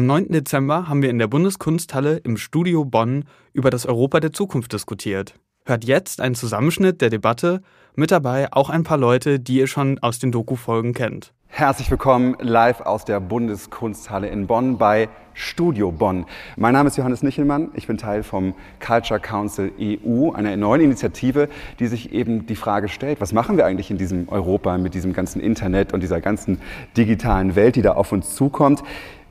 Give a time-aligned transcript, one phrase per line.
[0.00, 0.28] Am 9.
[0.28, 5.34] Dezember haben wir in der Bundeskunsthalle im Studio Bonn über das Europa der Zukunft diskutiert.
[5.66, 7.60] Hört jetzt einen Zusammenschnitt der Debatte,
[7.96, 11.34] mit dabei auch ein paar Leute, die ihr schon aus den Doku-Folgen kennt.
[11.48, 16.24] Herzlich willkommen live aus der Bundeskunsthalle in Bonn bei Studio Bonn.
[16.56, 17.70] Mein Name ist Johannes Nichelmann.
[17.74, 21.48] Ich bin Teil vom Culture Council EU, einer neuen Initiative,
[21.78, 25.12] die sich eben die Frage stellt, was machen wir eigentlich in diesem Europa mit diesem
[25.12, 26.60] ganzen Internet und dieser ganzen
[26.96, 28.82] digitalen Welt, die da auf uns zukommt?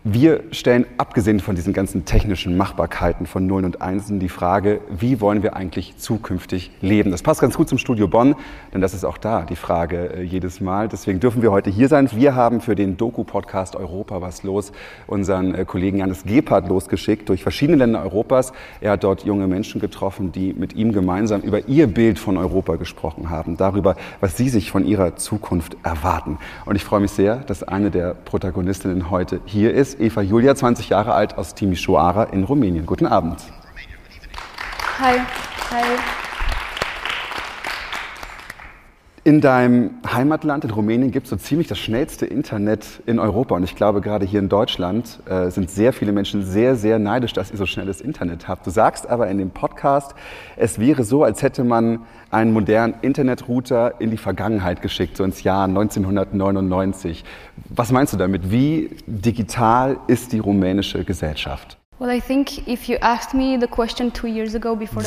[0.06, 5.20] Wir stellen, abgesehen von diesen ganzen technischen Machbarkeiten von Nullen und Einsen, die Frage, wie
[5.20, 7.12] wollen wir eigentlich zukünftig leben?
[7.12, 8.36] Das passt ganz gut zum Studio Bonn,
[8.74, 10.88] denn das ist auch da die Frage äh, jedes Mal.
[10.88, 12.10] Deswegen dürfen wir heute hier sein.
[12.14, 14.72] Wir haben für den Doku-Podcast Europa was los
[15.06, 18.54] unseren äh, Kollegen Janis Gebhardt losgeschickt durch verschiedene Länder Europas.
[18.80, 22.78] Er hat dort junge Menschen getroffen, die mit ihm gemeinsam über ihr Bild von Europa
[22.78, 26.38] gesprochen haben, darüber, was sie sich von ihrer Zukunft erwarten.
[26.64, 30.56] Und ich freue mich sehr, dass eine der Protagonistinnen heute hier ist ist Eva Julia,
[30.56, 32.86] 20 Jahre alt, aus Timișoara in Rumänien.
[32.86, 33.40] Guten Abend.
[35.00, 35.20] Hi.
[35.72, 36.29] Hi.
[39.26, 43.54] In deinem Heimatland in Rumänien gibt es so ziemlich das schnellste Internet in Europa.
[43.54, 47.34] Und ich glaube, gerade hier in Deutschland äh, sind sehr viele Menschen sehr, sehr neidisch,
[47.34, 48.66] dass ihr so schnelles Internet habt.
[48.66, 50.16] Du sagst aber in dem Podcast,
[50.56, 52.00] es wäre so, als hätte man
[52.32, 57.26] einen modernen Internetrouter in die Vergangenheit geschickt, so ins Jahr 1999.
[57.70, 58.52] Was meinst du damit?
[58.52, 61.79] Wie digital ist die rumänische Gesellschaft?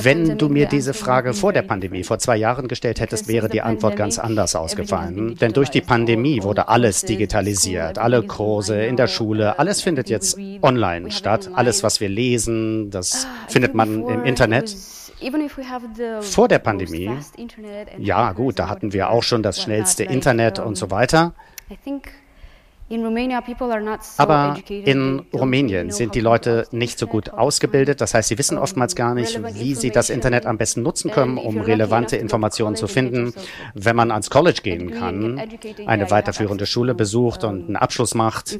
[0.04, 3.62] Wenn du mir diese Frage vor der Pandemie, vor zwei Jahren gestellt hättest, wäre die
[3.62, 5.36] Antwort ganz anders ausgefallen.
[5.36, 10.38] Denn durch die Pandemie wurde alles digitalisiert, alle Kurse in der Schule, alles findet jetzt
[10.60, 11.50] online statt.
[11.54, 14.76] Alles, was wir lesen, das ah, findet man im Internet.
[16.20, 17.10] Vor der Pandemie,
[17.98, 21.32] ja gut, da hatten wir auch schon das schnellste Internet und so weiter.
[24.18, 28.00] Aber in Rumänien sind die Leute nicht so gut ausgebildet.
[28.00, 31.38] Das heißt, sie wissen oftmals gar nicht, wie sie das Internet am besten nutzen können,
[31.38, 33.32] um relevante Informationen zu finden.
[33.74, 35.40] Wenn man ans College gehen kann,
[35.86, 38.58] eine weiterführende Schule besucht und einen Abschluss macht,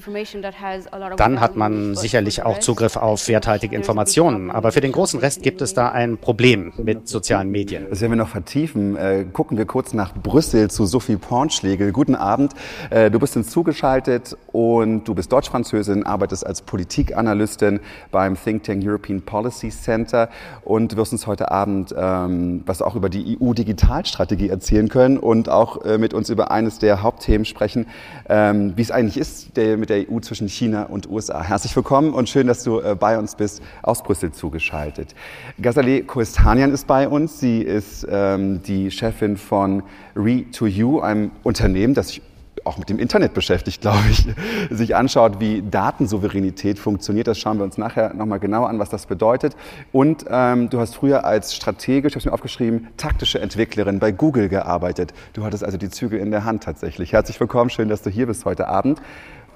[1.16, 4.50] dann hat man sicherlich auch Zugriff auf werthaltige Informationen.
[4.50, 7.86] Aber für den großen Rest gibt es da ein Problem mit sozialen Medien.
[7.90, 8.96] Das werden wir noch vertiefen.
[8.96, 11.92] Äh, gucken wir kurz nach Brüssel zu Sophie Pornschlegel.
[11.92, 12.52] Guten Abend.
[12.90, 18.64] Äh, du bist uns zugeschaltet studiert und du bist Deutsch-Französin, arbeitest als Politikanalystin beim Think
[18.64, 20.28] Tank European Policy Center
[20.62, 25.84] und wirst uns heute Abend ähm, was auch über die EU-Digitalstrategie erzählen können und auch
[25.84, 27.86] äh, mit uns über eines der Hauptthemen sprechen,
[28.28, 31.42] ähm, wie es eigentlich ist der, mit der EU zwischen China und USA.
[31.42, 35.14] Herzlich willkommen und schön, dass du äh, bei uns bist, aus Brüssel zugeschaltet.
[35.60, 37.40] Ghazaleh Kohestanian ist bei uns.
[37.40, 39.82] Sie ist ähm, die Chefin von
[40.14, 42.22] Re2U, einem Unternehmen, das sich
[42.64, 44.26] auch mit dem Internet beschäftigt, glaube ich,
[44.70, 47.26] sich anschaut, wie Datensouveränität funktioniert.
[47.26, 49.56] Das schauen wir uns nachher nochmal genau an, was das bedeutet.
[49.92, 54.12] Und ähm, du hast früher als Stratege, ich habe es mir aufgeschrieben, taktische Entwicklerin bei
[54.12, 55.12] Google gearbeitet.
[55.32, 57.12] Du hattest also die Zügel in der Hand tatsächlich.
[57.12, 59.00] Herzlich willkommen, schön, dass du hier bist heute Abend.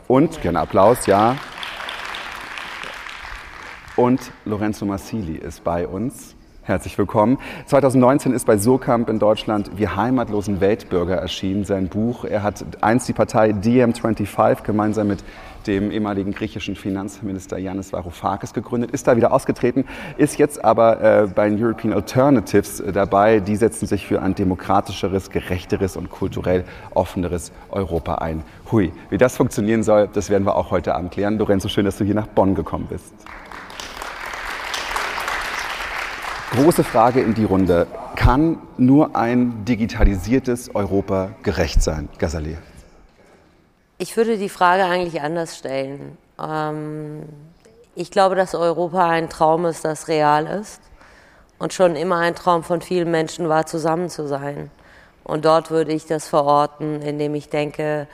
[0.08, 1.36] Und, gerne Applaus, ja.
[3.96, 6.35] Und Lorenzo Massili ist bei uns.
[6.66, 7.38] Herzlich willkommen.
[7.66, 12.24] 2019 ist bei Surkamp in Deutschland Wir heimatlosen Weltbürger erschienen, sein Buch.
[12.24, 15.22] Er hat einst die Partei DiEM25 gemeinsam mit
[15.68, 19.84] dem ehemaligen griechischen Finanzminister Yannis Varoufakis gegründet, ist da wieder ausgetreten,
[20.16, 23.38] ist jetzt aber äh, bei den European Alternatives äh, dabei.
[23.38, 28.42] Die setzen sich für ein demokratischeres, gerechteres und kulturell offeneres Europa ein.
[28.72, 31.38] Hui, wie das funktionieren soll, das werden wir auch heute Abend klären.
[31.38, 33.14] Lorenzo, schön, dass du hier nach Bonn gekommen bist.
[36.52, 37.86] Große Frage in die Runde.
[38.14, 42.56] Kann nur ein digitalisiertes Europa gerecht sein, Gazaleh?
[43.98, 46.16] Ich würde die Frage eigentlich anders stellen.
[46.40, 47.24] Ähm,
[47.94, 50.80] ich glaube, dass Europa ein Traum ist, das real ist
[51.58, 54.70] und schon immer ein Traum von vielen Menschen war, zusammen zu sein.
[55.24, 58.06] Und dort würde ich das verorten, indem ich denke,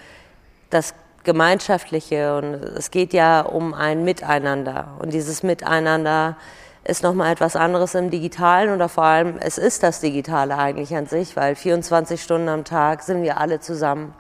[0.71, 0.95] das
[1.25, 6.37] Gemeinschaftliche und es geht ja um ein Miteinander und dieses Miteinander
[6.85, 11.07] ist nochmal etwas anderes im Digitalen oder vor allem, es ist das Digitale eigentlich an
[11.07, 14.15] sich, weil 24 Stunden am Tag sind wir alle zusammen,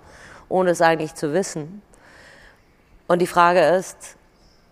[0.49, 1.83] ohne es eigentlich zu wissen.
[3.09, 4.17] Und die Frage ist,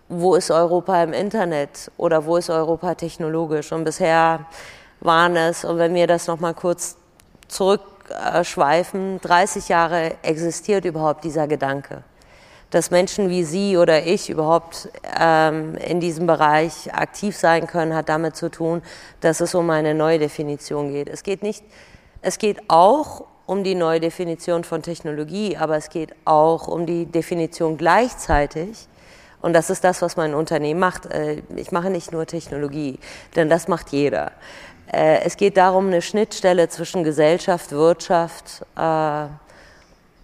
[0.07, 3.71] wo ist Europa im Internet oder wo ist Europa technologisch?
[3.71, 4.45] Und bisher
[5.01, 6.97] waren es, und wenn wir das nochmal kurz
[7.47, 12.03] zurückschweifen, 30 Jahre existiert überhaupt dieser Gedanke
[12.71, 14.89] dass Menschen wie Sie oder ich überhaupt
[15.19, 18.81] ähm, in diesem Bereich aktiv sein können, hat damit zu tun,
[19.19, 21.09] dass es um eine neue Definition geht.
[21.09, 21.63] Es geht nicht,
[22.21, 27.05] es geht auch um die neue Definition von Technologie, aber es geht auch um die
[27.05, 28.87] Definition gleichzeitig
[29.41, 31.07] Und das ist das, was mein Unternehmen macht.
[31.07, 32.99] Äh, ich mache nicht nur Technologie,
[33.35, 34.31] denn das macht jeder.
[34.91, 39.25] Äh, es geht darum, eine Schnittstelle zwischen Gesellschaft, Wirtschaft äh,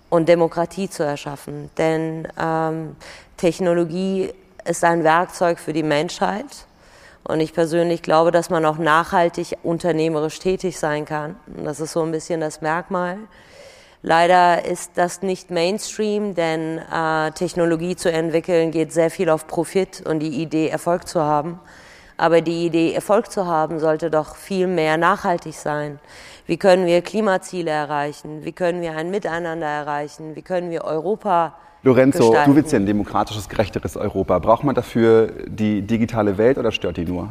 [0.09, 1.69] und Demokratie zu erschaffen.
[1.77, 2.95] Denn ähm,
[3.37, 4.33] Technologie
[4.65, 6.67] ist ein Werkzeug für die Menschheit.
[7.23, 11.35] Und ich persönlich glaube, dass man auch nachhaltig unternehmerisch tätig sein kann.
[11.55, 13.17] Und das ist so ein bisschen das Merkmal.
[14.01, 20.01] Leider ist das nicht Mainstream, denn äh, Technologie zu entwickeln geht sehr viel auf Profit
[20.05, 21.59] und die Idee, Erfolg zu haben.
[22.15, 25.99] Aber die Idee, Erfolg zu haben, sollte doch viel mehr nachhaltig sein.
[26.47, 28.45] Wie können wir Klimaziele erreichen?
[28.45, 30.37] Wie können wir ein Miteinander erreichen?
[30.37, 32.51] Wie können wir Europa Lorenzo, gestalten?
[32.51, 34.39] du willst ja ein demokratisches, gerechteres Europa.
[34.39, 37.29] Braucht man dafür die digitale Welt oder stört die nur?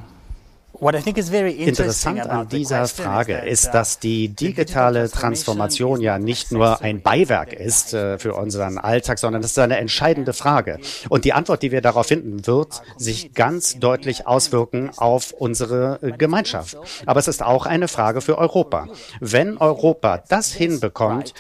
[1.69, 7.95] Interessant an dieser Frage ist, dass die digitale Transformation ja nicht nur ein Beiwerk ist
[7.95, 10.79] äh, für unseren Alltag, sondern es ist eine entscheidende Frage.
[11.09, 16.13] Und die Antwort, die wir darauf finden, wird sich ganz deutlich auswirken auf unsere äh,
[16.13, 16.77] Gemeinschaft.
[17.07, 18.89] Aber es ist auch eine Frage für Europa.
[19.21, 21.35] Wenn Europa das hinbekommt,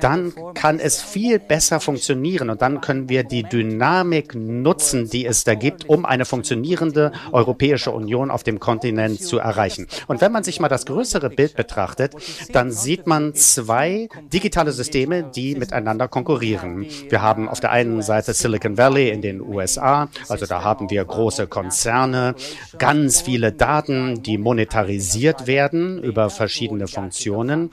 [0.00, 5.44] dann kann es viel besser funktionieren und dann können wir die Dynamik nutzen, die es
[5.44, 9.88] da gibt, um eine funktionierende Europäische Union auf dem Kontinent zu erreichen.
[10.06, 12.14] Und wenn man sich mal das größere Bild betrachtet,
[12.52, 16.86] dann sieht man zwei digitale Systeme, die miteinander konkurrieren.
[17.08, 21.04] Wir haben auf der einen Seite Silicon Valley in den USA, also da haben wir
[21.04, 22.36] große Konzerne,
[22.78, 27.70] ganz viele Daten, die monetarisiert werden über verschiedene Funktionen.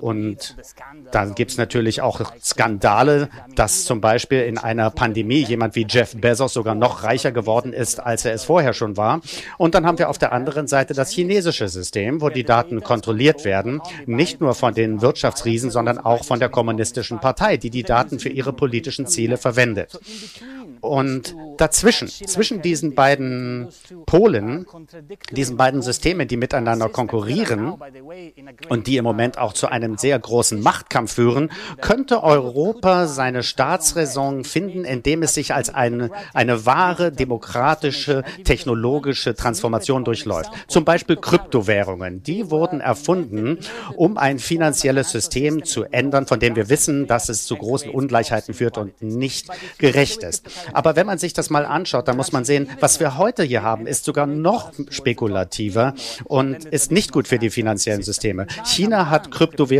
[0.00, 0.56] Und
[1.10, 6.14] dann gibt es natürlich auch Skandale, dass zum Beispiel in einer Pandemie jemand wie Jeff
[6.16, 9.20] Bezos sogar noch reicher geworden ist, als er es vorher schon war.
[9.58, 13.44] Und dann haben wir auf der anderen Seite das chinesische System, wo die Daten kontrolliert
[13.44, 18.18] werden, nicht nur von den Wirtschaftsriesen, sondern auch von der kommunistischen Partei, die die Daten
[18.18, 19.98] für ihre politischen Ziele verwendet.
[20.80, 23.68] Und dazwischen, zwischen diesen beiden
[24.04, 24.66] Polen,
[25.30, 27.74] diesen beiden Systemen, die miteinander konkurrieren
[28.68, 31.50] und die im Moment auch zu einem sehr großen Machtkampf führen,
[31.80, 40.04] könnte Europa seine Staatsräson finden, indem es sich als eine, eine wahre demokratische, technologische Transformation
[40.04, 40.50] durchläuft.
[40.68, 42.22] Zum Beispiel Kryptowährungen.
[42.22, 43.58] Die wurden erfunden,
[43.94, 48.54] um ein finanzielles System zu ändern, von dem wir wissen, dass es zu großen Ungleichheiten
[48.54, 49.48] führt und nicht
[49.78, 50.46] gerecht ist.
[50.72, 53.62] Aber wenn man sich das mal anschaut, dann muss man sehen, was wir heute hier
[53.62, 55.94] haben, ist sogar noch spekulativer
[56.24, 58.46] und ist nicht gut für die finanziellen Systeme.
[58.64, 59.75] China hat Kryptowährungen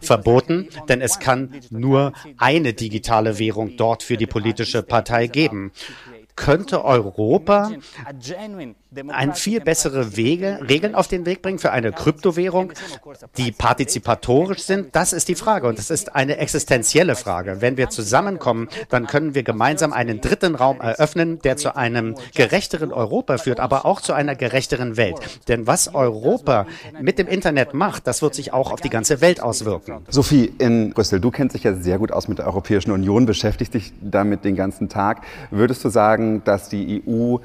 [0.00, 5.72] verboten, denn es kann nur eine digitale Währung dort für die politische Partei geben.
[6.36, 7.72] Könnte Europa
[9.08, 12.72] ein viel bessere Wege, Regeln auf den Weg bringen für eine Kryptowährung,
[13.36, 14.96] die partizipatorisch sind?
[14.96, 17.60] Das ist die Frage und das ist eine existenzielle Frage.
[17.60, 22.92] Wenn wir zusammenkommen, dann können wir gemeinsam einen dritten Raum eröffnen, der zu einem gerechteren
[22.92, 25.18] Europa führt, aber auch zu einer gerechteren Welt.
[25.48, 26.66] Denn was Europa
[27.00, 29.98] mit dem Internet macht, das wird sich auch auf die ganze Welt auswirken.
[30.08, 33.74] Sophie, in Brüssel, du kennst dich ja sehr gut aus mit der Europäischen Union, beschäftigst
[33.74, 35.22] dich damit den ganzen Tag.
[35.50, 37.36] Würdest du sagen, dass die EU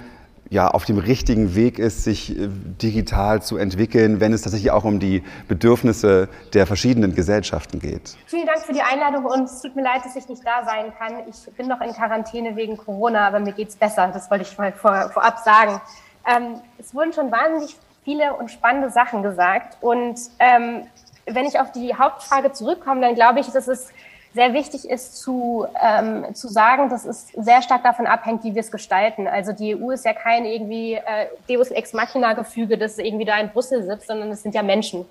[0.54, 4.84] ja, auf dem richtigen Weg ist, sich äh, digital zu entwickeln, wenn es tatsächlich auch
[4.84, 8.16] um die Bedürfnisse der verschiedenen Gesellschaften geht.
[8.28, 10.94] Vielen Dank für die Einladung und es tut mir leid, dass ich nicht da sein
[10.96, 11.28] kann.
[11.28, 14.12] Ich bin noch in Quarantäne wegen Corona, aber mir geht es besser.
[14.14, 15.82] Das wollte ich mal vor, vorab sagen.
[16.28, 20.84] Ähm, es wurden schon wahnsinnig viele und spannende Sachen gesagt und ähm,
[21.26, 23.90] wenn ich auf die Hauptfrage zurückkomme, dann glaube ich, dass es
[24.34, 28.62] sehr wichtig ist zu, ähm, zu sagen, dass es sehr stark davon abhängt, wie wir
[28.62, 29.28] es gestalten.
[29.28, 33.40] Also die EU ist ja kein irgendwie äh, Deus Ex Machina Gefüge, das irgendwie da
[33.40, 35.06] in Brüssel sitzt, sondern es sind ja Menschen.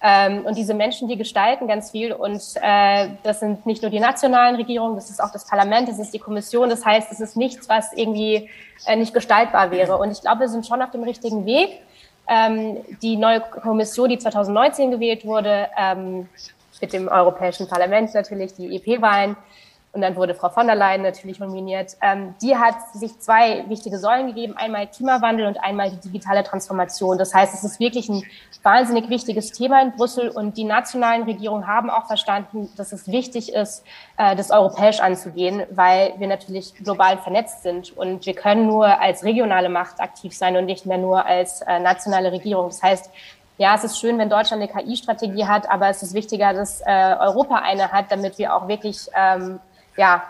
[0.00, 2.12] Ähm, und diese Menschen, die gestalten ganz viel.
[2.12, 5.98] Und äh, das sind nicht nur die nationalen Regierungen, das ist auch das Parlament, das
[5.98, 6.70] ist die Kommission.
[6.70, 8.48] Das heißt, es ist nichts, was irgendwie
[8.86, 9.98] äh, nicht gestaltbar wäre.
[9.98, 11.80] Und ich glaube, wir sind schon auf dem richtigen Weg.
[12.28, 16.28] Ähm, die neue Kommission, die 2019 gewählt wurde, ähm,
[16.80, 19.36] mit dem Europäischen Parlament natürlich die EP-Wahlen.
[19.92, 21.96] Und dann wurde Frau von der Leyen natürlich nominiert.
[22.02, 24.54] Ähm, die hat sich zwei wichtige Säulen gegeben.
[24.56, 27.16] Einmal Klimawandel und einmal die digitale Transformation.
[27.16, 28.22] Das heißt, es ist wirklich ein
[28.62, 30.28] wahnsinnig wichtiges Thema in Brüssel.
[30.28, 33.82] Und die nationalen Regierungen haben auch verstanden, dass es wichtig ist,
[34.18, 37.96] äh, das europäisch anzugehen, weil wir natürlich global vernetzt sind.
[37.96, 41.80] Und wir können nur als regionale Macht aktiv sein und nicht mehr nur als äh,
[41.80, 42.68] nationale Regierung.
[42.68, 43.10] Das heißt,
[43.58, 47.16] ja, es ist schön, wenn Deutschland eine KI-Strategie hat, aber es ist wichtiger, dass äh,
[47.18, 49.58] Europa eine hat, damit wir auch wirklich ähm,
[49.96, 50.22] ja,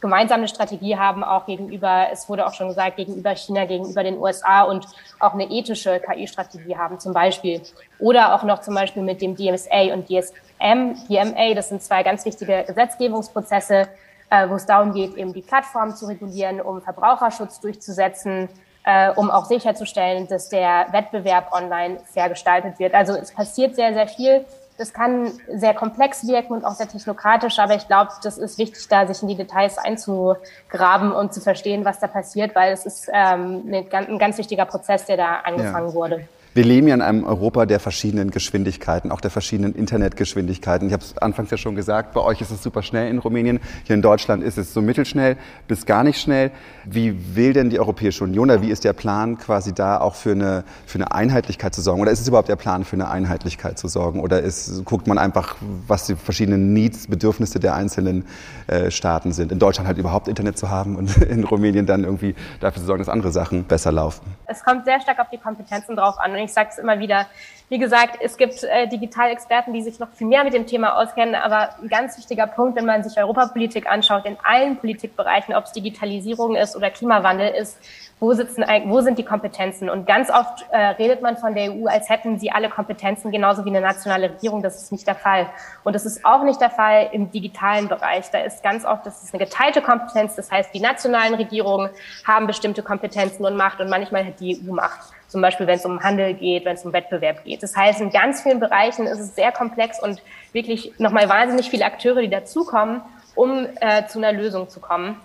[0.00, 4.18] gemeinsam eine Strategie haben, auch gegenüber, es wurde auch schon gesagt, gegenüber China, gegenüber den
[4.18, 4.86] USA und
[5.20, 7.62] auch eine ethische KI-Strategie haben zum Beispiel.
[8.00, 12.24] Oder auch noch zum Beispiel mit dem DMSA und DSM, DMA, das sind zwei ganz
[12.24, 13.88] wichtige Gesetzgebungsprozesse,
[14.28, 18.48] äh, wo es darum geht, eben die Plattformen zu regulieren, um Verbraucherschutz durchzusetzen,
[18.84, 22.94] äh, um auch sicherzustellen, dass der Wettbewerb online fair gestaltet wird.
[22.94, 24.44] Also es passiert sehr, sehr viel.
[24.78, 28.88] Das kann sehr komplex wirken und auch sehr technokratisch, aber ich glaube, das ist wichtig,
[28.88, 33.08] da sich in die Details einzugraben und zu verstehen, was da passiert, weil es ist
[33.12, 35.94] ähm, ein ganz wichtiger Prozess, der da angefangen ja.
[35.94, 36.28] wurde.
[36.54, 40.86] Wir leben ja in einem Europa der verschiedenen Geschwindigkeiten, auch der verschiedenen Internetgeschwindigkeiten.
[40.86, 43.58] Ich habe es anfangs ja schon gesagt, bei euch ist es super schnell in Rumänien,
[43.84, 46.50] hier in Deutschland ist es so mittelschnell bis gar nicht schnell.
[46.84, 50.32] Wie will denn die Europäische Union oder wie ist der Plan quasi da auch für
[50.32, 52.02] eine, für eine Einheitlichkeit zu sorgen?
[52.02, 54.20] Oder ist es überhaupt der Plan für eine Einheitlichkeit zu sorgen?
[54.20, 55.56] Oder ist, guckt man einfach,
[55.86, 58.26] was die verschiedenen Needs, Bedürfnisse der einzelnen
[58.66, 59.52] äh, Staaten sind?
[59.52, 63.00] In Deutschland halt überhaupt Internet zu haben und in Rumänien dann irgendwie dafür zu sorgen,
[63.00, 64.26] dass andere Sachen besser laufen?
[64.44, 67.26] Es kommt sehr stark auf die Kompetenzen drauf an ich sage es immer wieder,
[67.72, 71.34] wie gesagt, es gibt äh, Digitalexperten, die sich noch viel mehr mit dem Thema auskennen,
[71.34, 75.72] aber ein ganz wichtiger Punkt, wenn man sich Europapolitik anschaut, in allen Politikbereichen, ob es
[75.72, 77.78] Digitalisierung ist oder Klimawandel ist,
[78.20, 79.88] wo, sitzen, wo sind die Kompetenzen?
[79.88, 83.64] Und ganz oft äh, redet man von der EU, als hätten sie alle Kompetenzen, genauso
[83.64, 84.62] wie eine nationale Regierung.
[84.62, 85.46] Das ist nicht der Fall.
[85.82, 88.30] Und das ist auch nicht der Fall im digitalen Bereich.
[88.30, 90.36] Da ist ganz oft, das ist eine geteilte Kompetenz.
[90.36, 91.88] Das heißt, die nationalen Regierungen
[92.28, 95.00] haben bestimmte Kompetenzen und Macht und manchmal hat die EU Macht.
[95.32, 97.62] Zum Beispiel, wenn es um Handel geht, wenn es um Wettbewerb geht.
[97.62, 100.20] Das heißt, in ganz vielen Bereichen ist es sehr komplex und
[100.52, 103.00] wirklich nochmal wahnsinnig viele Akteure, die dazukommen,
[103.34, 105.16] um äh, zu einer Lösung zu kommen.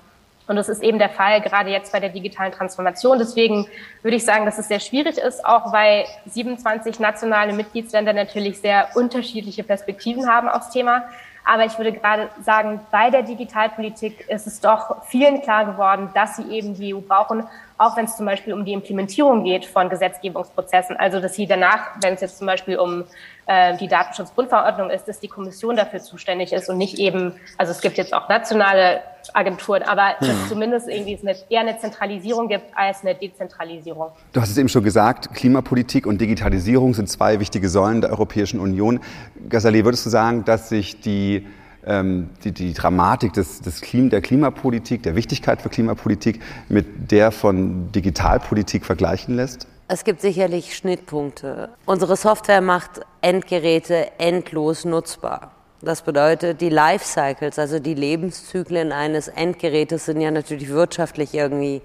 [0.48, 3.20] Und das ist eben der Fall gerade jetzt bei der digitalen Transformation.
[3.20, 3.68] Deswegen
[4.02, 8.88] würde ich sagen, dass es sehr schwierig ist, auch weil 27 nationale Mitgliedsländer natürlich sehr
[8.96, 11.04] unterschiedliche Perspektiven haben aufs Thema.
[11.44, 16.38] Aber ich würde gerade sagen, bei der Digitalpolitik ist es doch vielen klar geworden, dass
[16.38, 17.44] sie eben die EU brauchen,
[17.77, 20.98] auch wenn es zum Beispiel um die Implementierung geht von Gesetzgebungsprozessen.
[20.98, 23.03] Also dass sie danach, wenn es jetzt zum Beispiel um
[23.46, 27.81] äh, die Datenschutzgrundverordnung ist, dass die Kommission dafür zuständig ist und nicht eben, also es
[27.81, 29.01] gibt jetzt auch nationale
[29.34, 34.12] Agenturen, aber dass es zumindest irgendwie eine, eher eine Zentralisierung gibt als eine Dezentralisierung.
[34.34, 38.60] Du hast es eben schon gesagt, Klimapolitik und Digitalisierung sind zwei wichtige Säulen der Europäischen
[38.60, 39.01] Union.
[39.50, 41.46] Gazali, würdest du sagen, dass sich die
[41.88, 47.32] ähm, die, die Dramatik des, des Klim, der Klimapolitik, der Wichtigkeit für Klimapolitik mit der
[47.32, 49.67] von Digitalpolitik vergleichen lässt?
[49.88, 51.70] Es gibt sicherlich Schnittpunkte.
[51.86, 55.51] Unsere Software macht Endgeräte endlos nutzbar.
[55.82, 61.82] Das bedeutet, die Lifecycles, also die Lebenszyklen eines Endgerätes sind ja natürlich wirtschaftlich irgendwie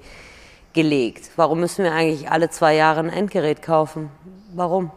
[0.72, 1.30] gelegt.
[1.36, 4.08] Warum müssen wir eigentlich alle zwei Jahre ein Endgerät kaufen?
[4.54, 4.90] Warum?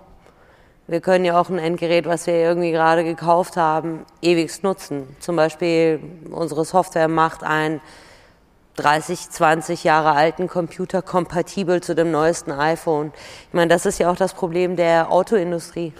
[0.87, 5.15] Wir können ja auch ein Endgerät, was wir irgendwie gerade gekauft haben, ewigst nutzen.
[5.19, 5.99] Zum Beispiel
[6.29, 7.81] unsere Software macht ein
[8.75, 13.13] 30, 20 Jahre alten Computer kompatibel zu dem neuesten iPhone.
[13.47, 15.91] Ich meine, das ist ja auch das Problem der Autoindustrie.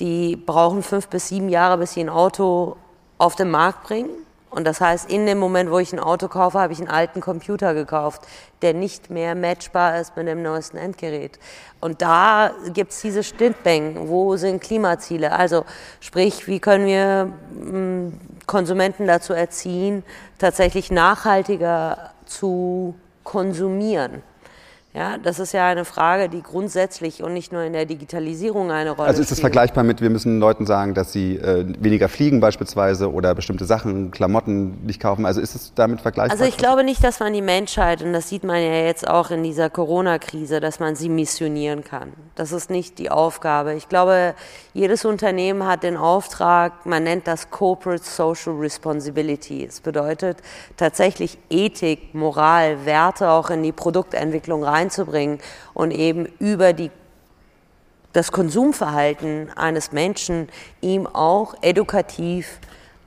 [0.00, 2.76] Die brauchen fünf bis sieben Jahre, bis sie ein Auto
[3.18, 4.10] auf den Markt bringen.
[4.50, 7.20] Und das heißt, in dem Moment, wo ich ein Auto kaufe, habe ich einen alten
[7.20, 8.22] Computer gekauft,
[8.62, 11.38] der nicht mehr matchbar ist mit dem neuesten Endgerät.
[11.80, 14.08] Und da gibt es diese Schnittmengen.
[14.08, 15.32] Wo sind Klimaziele?
[15.32, 15.64] Also
[16.00, 20.02] sprich, wie können wir hm, Konsumenten dazu erziehen,
[20.38, 24.22] tatsächlich nachhaltiger zu konsumieren?
[24.98, 28.90] Ja, das ist ja eine Frage, die grundsätzlich und nicht nur in der Digitalisierung eine
[28.90, 29.08] Rolle spielt.
[29.10, 33.12] Also ist das vergleichbar mit, wir müssen Leuten sagen, dass sie äh, weniger fliegen beispielsweise
[33.12, 35.24] oder bestimmte Sachen, Klamotten nicht kaufen.
[35.24, 36.32] Also ist es damit vergleichbar?
[36.32, 39.30] Also ich glaube nicht, dass man die Menschheit, und das sieht man ja jetzt auch
[39.30, 42.12] in dieser Corona-Krise, dass man sie missionieren kann.
[42.34, 43.74] Das ist nicht die Aufgabe.
[43.74, 44.34] Ich glaube,
[44.74, 49.64] jedes Unternehmen hat den Auftrag, man nennt das Corporate Social Responsibility.
[49.64, 50.38] Es bedeutet
[50.76, 55.38] tatsächlich Ethik, Moral, Werte auch in die Produktentwicklung rein reinzubringen
[55.74, 56.90] und eben über die
[58.14, 60.48] das Konsumverhalten eines Menschen
[60.80, 62.58] ihm auch edukativ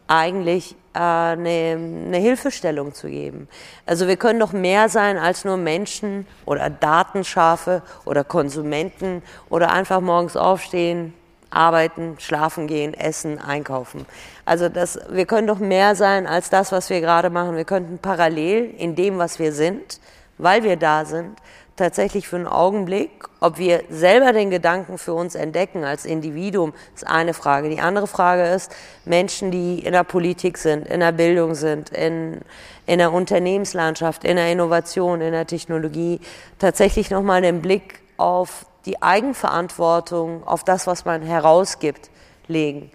[0.07, 3.47] eigentlich äh, eine, eine Hilfestellung zu geben.
[3.85, 10.01] Also wir können doch mehr sein als nur Menschen oder Datenschafe oder Konsumenten oder einfach
[10.01, 11.13] morgens aufstehen,
[11.49, 14.05] arbeiten, schlafen gehen, essen, einkaufen.
[14.45, 17.57] Also das, wir können doch mehr sein als das, was wir gerade machen.
[17.57, 19.99] Wir könnten parallel in dem, was wir sind,
[20.37, 21.37] weil wir da sind,
[21.81, 23.09] tatsächlich für einen Augenblick,
[23.39, 27.69] ob wir selber den Gedanken für uns entdecken als Individuum, ist eine Frage.
[27.69, 28.71] Die andere Frage ist,
[29.03, 32.41] Menschen, die in der Politik sind, in der Bildung sind, in,
[32.85, 36.19] in der Unternehmenslandschaft, in der Innovation, in der Technologie,
[36.59, 42.11] tatsächlich nochmal den Blick auf die Eigenverantwortung, auf das, was man herausgibt,
[42.47, 42.91] legen.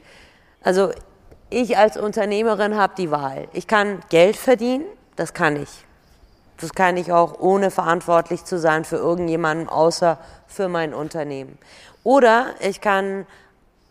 [0.62, 0.92] Also
[1.50, 3.48] ich als Unternehmerin habe die Wahl.
[3.52, 4.84] Ich kann Geld verdienen,
[5.16, 5.85] das kann ich.
[6.60, 11.58] Das kann ich auch ohne verantwortlich zu sein für irgendjemanden außer für mein Unternehmen.
[12.02, 13.26] Oder ich kann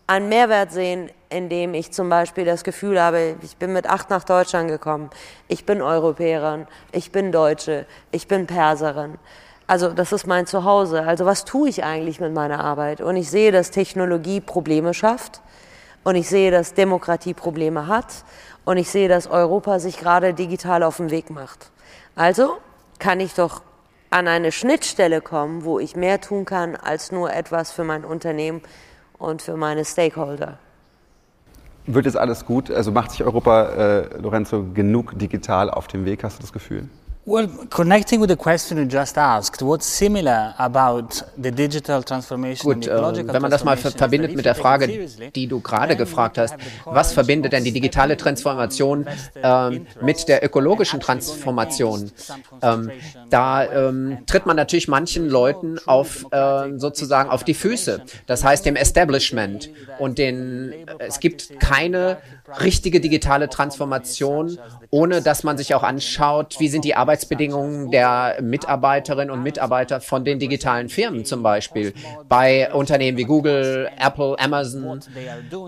[0.08, 4.24] einen Mehrwert sehen, indem ich zum Beispiel das Gefühl habe, ich bin mit acht nach
[4.24, 5.10] Deutschland gekommen,
[5.48, 9.18] ich bin Europäerin, ich bin Deutsche, ich bin Perserin.
[9.68, 11.04] Also das ist mein Zuhause.
[11.04, 13.02] Also was tue ich eigentlich mit meiner Arbeit?
[13.02, 15.42] Und ich sehe, dass Technologie Probleme schafft
[16.04, 18.24] und ich sehe, dass Demokratie Probleme hat
[18.64, 21.72] und ich sehe, dass Europa sich gerade digital auf den Weg macht.
[22.16, 22.58] Also
[22.98, 23.62] kann ich doch
[24.10, 28.62] an eine Schnittstelle kommen, wo ich mehr tun kann als nur etwas für mein Unternehmen
[29.18, 30.58] und für meine Stakeholder.
[31.86, 32.72] Wird es alles gut?
[32.72, 36.90] Also macht sich Europa, äh, Lorenzo, genug digital auf dem Weg, hast du das Gefühl?
[37.28, 42.88] Well, connecting with the question you just asked, what's similar about the digital transformation Gut,
[42.88, 46.56] äh, wenn man das mal verbindet mit der Frage, die du gerade gefragt hast,
[46.86, 49.08] was verbindet denn die digitale Transformation
[49.42, 52.12] äh, mit der ökologischen Transformation?
[52.62, 52.92] Ähm,
[53.32, 58.04] da ähm, tritt man natürlich manchen Leuten auf äh, sozusagen auf die Füße.
[58.28, 60.76] Das heißt dem Establishment und den.
[61.00, 62.18] Es gibt keine
[62.62, 64.58] richtige digitale Transformation,
[64.92, 70.26] ohne dass man sich auch anschaut, wie sind die Arbeitsbedingungen der Mitarbeiterinnen und Mitarbeiter von
[70.26, 71.94] den digitalen Firmen zum Beispiel.
[72.30, 75.00] Bei Unternehmen wie Google, Apple, Amazon.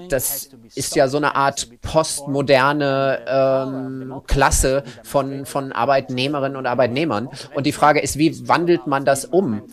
[0.09, 7.29] Das ist ja so eine Art postmoderne ähm, Klasse von, von Arbeitnehmerinnen und Arbeitnehmern.
[7.55, 9.63] Und die Frage ist, wie wandelt man das um?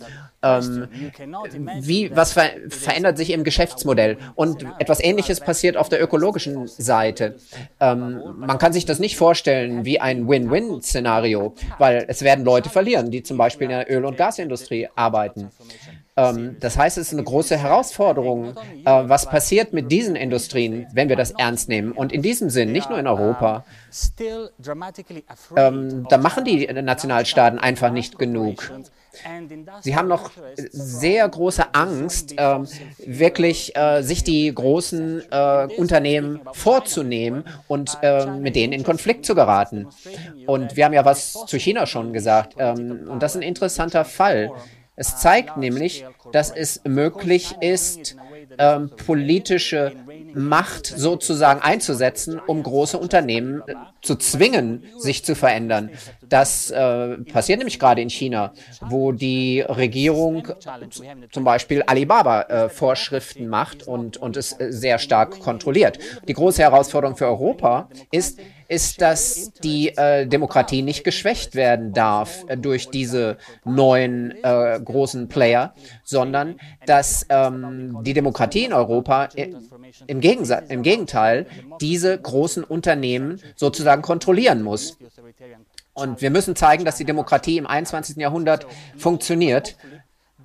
[0.45, 0.87] Ähm,
[1.81, 4.17] wie, was ver verändert sich im Geschäftsmodell?
[4.35, 7.35] Und etwas Ähnliches passiert auf der ökologischen Seite.
[7.79, 13.09] Ähm, man kann sich das nicht vorstellen wie ein Win-Win-Szenario, weil es werden Leute verlieren,
[13.09, 15.49] die zum Beispiel in der Öl- und Gasindustrie arbeiten.
[16.17, 18.55] Ähm, das heißt, es ist eine große Herausforderung.
[18.55, 21.91] Äh, was passiert mit diesen Industrien, wenn wir das ernst nehmen?
[21.91, 23.65] Und in diesem Sinn, nicht nur in Europa,
[25.57, 28.71] ähm, da machen die Nationalstaaten einfach nicht genug.
[29.81, 30.31] Sie haben noch
[30.71, 32.59] sehr große Angst, äh,
[33.05, 39.35] wirklich äh, sich die großen äh, Unternehmen vorzunehmen und äh, mit denen in Konflikt zu
[39.35, 39.87] geraten.
[40.45, 42.55] Und wir haben ja was zu China schon gesagt.
[42.57, 44.51] Ähm, und das ist ein interessanter Fall.
[44.95, 48.15] Es zeigt nämlich, dass es möglich ist,
[48.57, 49.91] ähm, politische
[50.35, 53.63] Macht sozusagen einzusetzen, um große Unternehmen
[54.01, 55.89] zu zwingen, sich zu verändern.
[56.27, 60.47] Das äh, passiert nämlich gerade in China, wo die Regierung
[61.31, 65.99] zum Beispiel Alibaba äh, Vorschriften macht und, und es äh, sehr stark kontrolliert.
[66.27, 72.43] Die große Herausforderung für Europa ist, ist, dass die äh, Demokratie nicht geschwächt werden darf
[72.47, 75.73] äh, durch diese neuen äh, großen Player,
[76.03, 79.53] sondern dass ähm, die Demokratie in Europa äh,
[80.07, 81.45] im, im Gegenteil
[81.81, 84.97] diese großen Unternehmen sozusagen kontrollieren muss.
[85.93, 88.17] Und wir müssen zeigen, dass die Demokratie im 21.
[88.17, 89.77] Jahrhundert funktioniert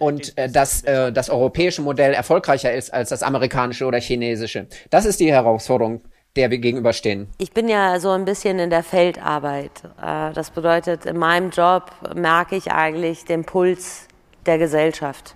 [0.00, 4.66] und äh, dass äh, das europäische Modell erfolgreicher ist als das amerikanische oder chinesische.
[4.88, 6.00] Das ist die Herausforderung,
[6.36, 7.28] der wir gegenüberstehen?
[7.38, 9.70] Ich bin ja so ein bisschen in der Feldarbeit.
[10.00, 14.06] Äh, das bedeutet, in meinem Job merke ich eigentlich den Puls
[14.46, 15.34] der Gesellschaft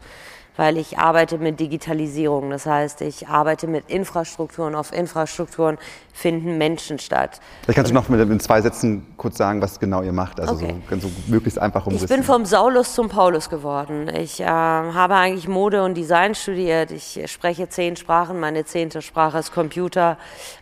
[0.56, 2.50] weil ich arbeite mit Digitalisierung.
[2.50, 4.74] Das heißt, ich arbeite mit Infrastrukturen.
[4.74, 5.78] Auf Infrastrukturen
[6.12, 7.40] finden Menschen statt.
[7.62, 10.38] Vielleicht kannst du noch mit, in zwei Sätzen kurz sagen, was genau ihr macht.
[10.38, 10.76] Also okay.
[10.90, 12.04] so, so möglichst einfach umrissen.
[12.04, 14.08] Ich bin vom Saulus zum Paulus geworden.
[14.16, 16.92] Ich äh, habe eigentlich Mode und Design studiert.
[16.92, 18.38] Ich spreche zehn Sprachen.
[18.38, 20.18] Meine zehnte Sprache ist Computer.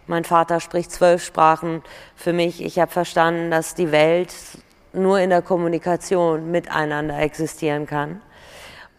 [0.07, 1.83] Mein Vater spricht zwölf Sprachen.
[2.17, 4.33] Für mich, ich habe verstanden, dass die Welt
[4.95, 8.21] nur in der Kommunikation miteinander existieren kann.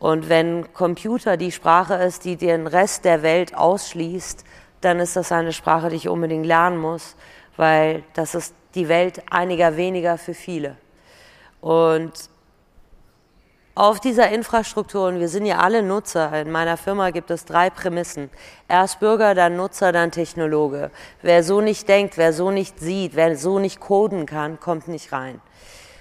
[0.04, 4.44] Und wenn Computer die Sprache ist, die den Rest der Welt ausschließt,
[4.82, 7.16] dann ist das eine Sprache, die ich unbedingt lernen muss,
[7.56, 10.76] weil das ist die Welt einiger weniger für viele.
[11.62, 12.12] Und
[13.76, 17.70] auf dieser Infrastruktur, und wir sind ja alle Nutzer, in meiner Firma gibt es drei
[17.70, 18.30] Prämissen.
[18.68, 20.92] Erst Bürger, dann Nutzer, dann Technologe.
[21.22, 25.14] Wer so nicht denkt, wer so nicht sieht, wer so nicht coden kann, kommt nicht
[25.14, 25.40] rein.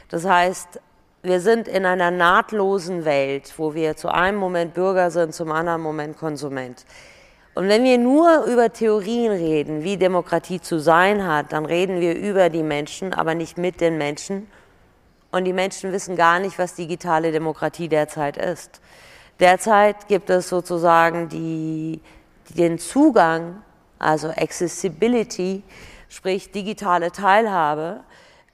[0.09, 0.81] Das heißt,
[1.22, 5.80] wir sind in einer nahtlosen Welt, wo wir zu einem Moment Bürger sind, zum anderen
[5.80, 6.85] Moment Konsument.
[7.54, 12.16] Und wenn wir nur über Theorien reden, wie Demokratie zu sein hat, dann reden wir
[12.16, 14.48] über die Menschen, aber nicht mit den Menschen.
[15.30, 18.80] Und die Menschen wissen gar nicht, was digitale Demokratie derzeit ist.
[19.38, 22.00] Derzeit gibt es sozusagen die,
[22.48, 23.62] den Zugang,
[23.98, 25.62] also Accessibility,
[26.08, 28.00] sprich digitale Teilhabe.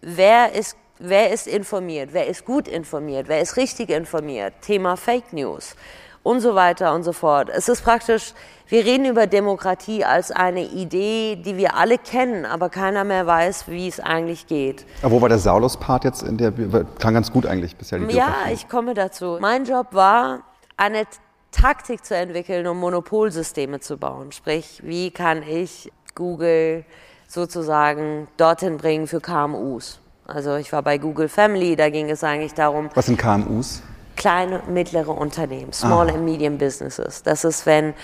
[0.00, 5.32] Wer ist wer ist informiert, wer ist gut informiert, wer ist richtig informiert, Thema Fake
[5.32, 5.74] News
[6.22, 7.48] und so weiter und so fort.
[7.48, 8.34] Es ist praktisch,
[8.68, 13.68] wir reden über Demokratie als eine Idee, die wir alle kennen, aber keiner mehr weiß,
[13.68, 14.84] wie es eigentlich geht.
[15.02, 17.98] Aber wo war der Saulus-Part jetzt in der, klang ganz gut eigentlich bisher.
[17.98, 19.38] Die ja, ich komme dazu.
[19.40, 20.40] Mein Job war,
[20.76, 21.04] eine
[21.50, 24.32] Taktik zu entwickeln, um Monopolsysteme zu bauen.
[24.32, 26.84] Sprich, wie kann ich Google
[27.26, 30.00] sozusagen dorthin bringen für KMUs?
[30.28, 32.90] Also ich war bei Google Family, da ging es eigentlich darum.
[32.94, 33.82] Was sind KMUs?
[34.14, 36.14] Kleine, mittlere Unternehmen, Small ah.
[36.14, 37.22] and Medium Businesses.
[37.22, 37.94] Das ist, wenn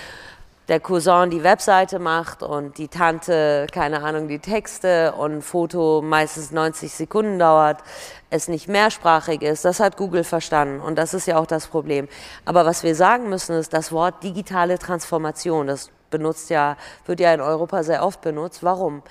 [0.69, 6.01] der Cousin die Webseite macht und die Tante, keine Ahnung, die Texte und ein Foto
[6.03, 7.83] meistens 90 Sekunden dauert,
[8.31, 12.09] es nicht mehrsprachig ist, das hat Google verstanden und das ist ja auch das Problem.
[12.47, 17.35] Aber was wir sagen müssen, ist das Wort digitale Transformation, das benutzt ja, wird ja
[17.35, 18.63] in Europa sehr oft benutzt.
[18.63, 19.03] Warum?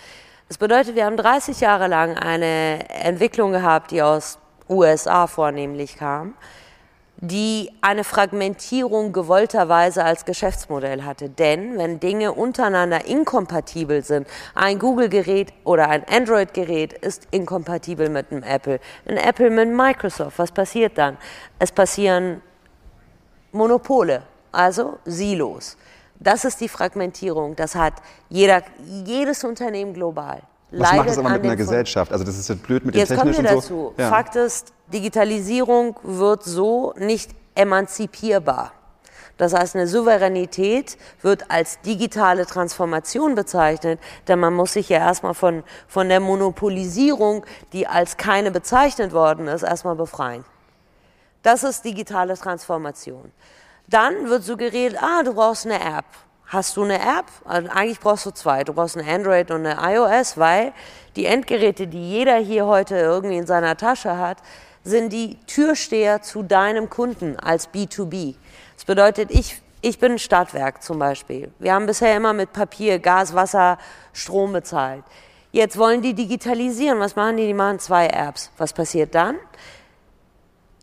[0.53, 4.37] Das bedeutet, wir haben 30 Jahre lang eine Entwicklung gehabt, die aus
[4.69, 6.35] USA vornehmlich kam
[7.17, 11.29] die eine Fragmentierung gewollterweise als Geschäftsmodell hatte.
[11.29, 18.43] Denn wenn Dinge untereinander inkompatibel sind, ein Google-Gerät oder ein Android-Gerät ist inkompatibel mit einem
[18.43, 21.17] Apple, ein Apple mit Microsoft, was passiert dann?
[21.57, 22.41] Es passieren
[23.53, 25.77] Monopole, also Silos.
[26.19, 27.56] Das ist die Fragmentierung.
[27.56, 27.93] Das hat
[28.30, 28.63] jeder,
[29.06, 30.41] jedes Unternehmen global.
[30.71, 32.12] Was macht das aber mit einer Gesellschaft?
[32.12, 33.67] Also das ist jetzt blöd mit jetzt dem Technischen kommen wir dazu.
[33.67, 33.93] So.
[33.97, 34.10] Ja.
[34.10, 38.73] Fakt ist, Digitalisierung wird so nicht emanzipierbar.
[39.38, 45.34] Das heißt, eine Souveränität wird als digitale Transformation bezeichnet, denn man muss sich ja erstmal
[45.34, 50.45] von, von der Monopolisierung, die als keine bezeichnet worden ist, erstmal befreien.
[51.41, 53.32] Das ist digitale Transformation.
[53.93, 56.06] Dann wird suggeriert, ah, du brauchst eine App.
[56.47, 57.25] Hast du eine App?
[57.45, 58.63] Also eigentlich brauchst du zwei.
[58.63, 60.73] Du brauchst eine Android und eine iOS, weil
[61.15, 64.39] die Endgeräte, die jeder hier heute irgendwie in seiner Tasche hat,
[64.84, 68.34] sind die Türsteher zu deinem Kunden als B2B.
[68.75, 71.51] Das bedeutet, ich, ich bin ein Stadtwerk zum Beispiel.
[71.60, 73.77] Wir haben bisher immer mit Papier, Gas, Wasser,
[74.12, 75.03] Strom bezahlt.
[75.51, 76.99] Jetzt wollen die digitalisieren.
[76.99, 77.45] Was machen die?
[77.45, 78.49] Die machen zwei Apps.
[78.58, 79.36] Was passiert dann?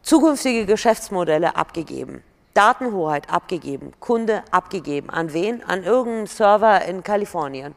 [0.01, 2.23] Zukünftige Geschäftsmodelle abgegeben.
[2.55, 5.11] Datenhoheit abgegeben, Kunde abgegeben.
[5.11, 5.63] An wen?
[5.63, 7.75] An irgendeinen Server in Kalifornien.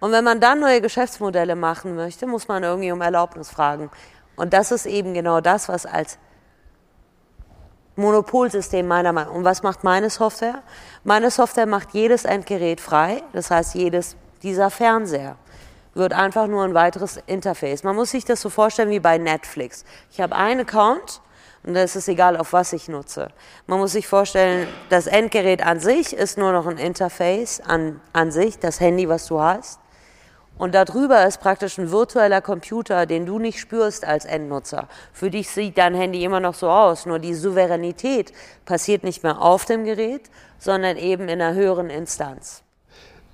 [0.00, 3.90] Und wenn man dann neue Geschäftsmodelle machen möchte, muss man irgendwie um Erlaubnis fragen.
[4.36, 6.18] Und das ist eben genau das, was als
[7.96, 9.38] Monopolsystem meiner Meinung nach.
[9.38, 10.62] Und was macht meine Software?
[11.02, 13.22] Meine Software macht jedes Endgerät frei.
[13.32, 15.36] Das heißt, jedes dieser Fernseher
[15.94, 17.82] wird einfach nur ein weiteres Interface.
[17.82, 19.84] Man muss sich das so vorstellen wie bei Netflix.
[20.12, 21.20] Ich habe einen Account
[21.68, 23.28] und da ist es egal, auf was ich nutze.
[23.66, 28.32] Man muss sich vorstellen, das Endgerät an sich ist nur noch ein Interface an, an
[28.32, 29.78] sich, das Handy, was du hast.
[30.56, 34.88] Und darüber ist praktisch ein virtueller Computer, den du nicht spürst als Endnutzer.
[35.12, 38.32] Für dich sieht dein Handy immer noch so aus, nur die Souveränität
[38.64, 42.62] passiert nicht mehr auf dem Gerät, sondern eben in einer höheren Instanz.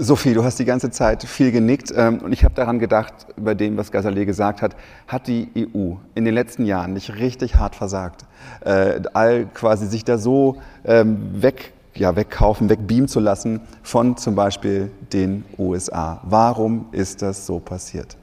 [0.05, 3.55] Sophie, du hast die ganze Zeit viel genickt ähm, und ich habe daran gedacht, über
[3.55, 4.77] dem, was Gasalé gesagt hat,
[5.09, 8.25] hat die EU in den letzten Jahren nicht richtig hart versagt,
[8.65, 14.35] äh, all quasi sich da so ähm, weg ja, wegkaufen, wegbeamen zu lassen von zum
[14.35, 16.21] Beispiel den USA.
[16.25, 18.17] Warum ist das so passiert?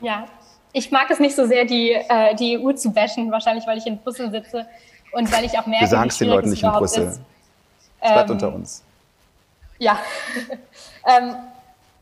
[0.00, 0.26] Ja,
[0.72, 3.86] ich mag es nicht so sehr, die, äh, die EU zu bashen, wahrscheinlich weil ich
[3.86, 4.66] in Brüssel sitze
[5.12, 7.18] und weil ich auch merke, Wir sagen es den Leuten nicht in Brüssel.
[8.00, 8.82] Es bleibt ähm, unter uns.
[9.78, 9.98] Ja.
[11.06, 11.36] Ähm,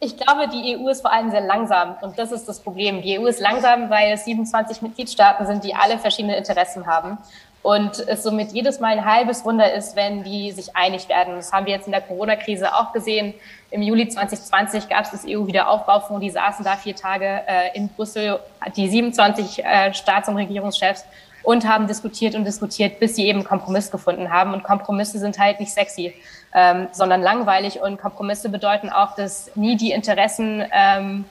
[0.00, 3.02] ich glaube, die EU ist vor allem sehr langsam und das ist das Problem.
[3.02, 7.18] Die EU ist langsam, weil es 27 Mitgliedstaaten sind, die alle verschiedene Interessen haben
[7.62, 11.36] und es somit jedes Mal ein halbes Wunder ist, wenn die sich einig werden.
[11.36, 13.34] Das haben wir jetzt in der Corona-Krise auch gesehen.
[13.70, 18.40] Im Juli 2020 gab es das EU-Wiederaufbaufonds, die saßen da vier Tage äh, in Brüssel,
[18.74, 21.04] die 27 äh, Staats- und Regierungschefs
[21.42, 24.52] und haben diskutiert und diskutiert, bis sie eben Kompromiss gefunden haben.
[24.52, 26.14] Und Kompromisse sind halt nicht sexy,
[26.54, 27.80] ähm, sondern langweilig.
[27.80, 31.24] Und Kompromisse bedeuten auch, dass nie die Interessen ähm,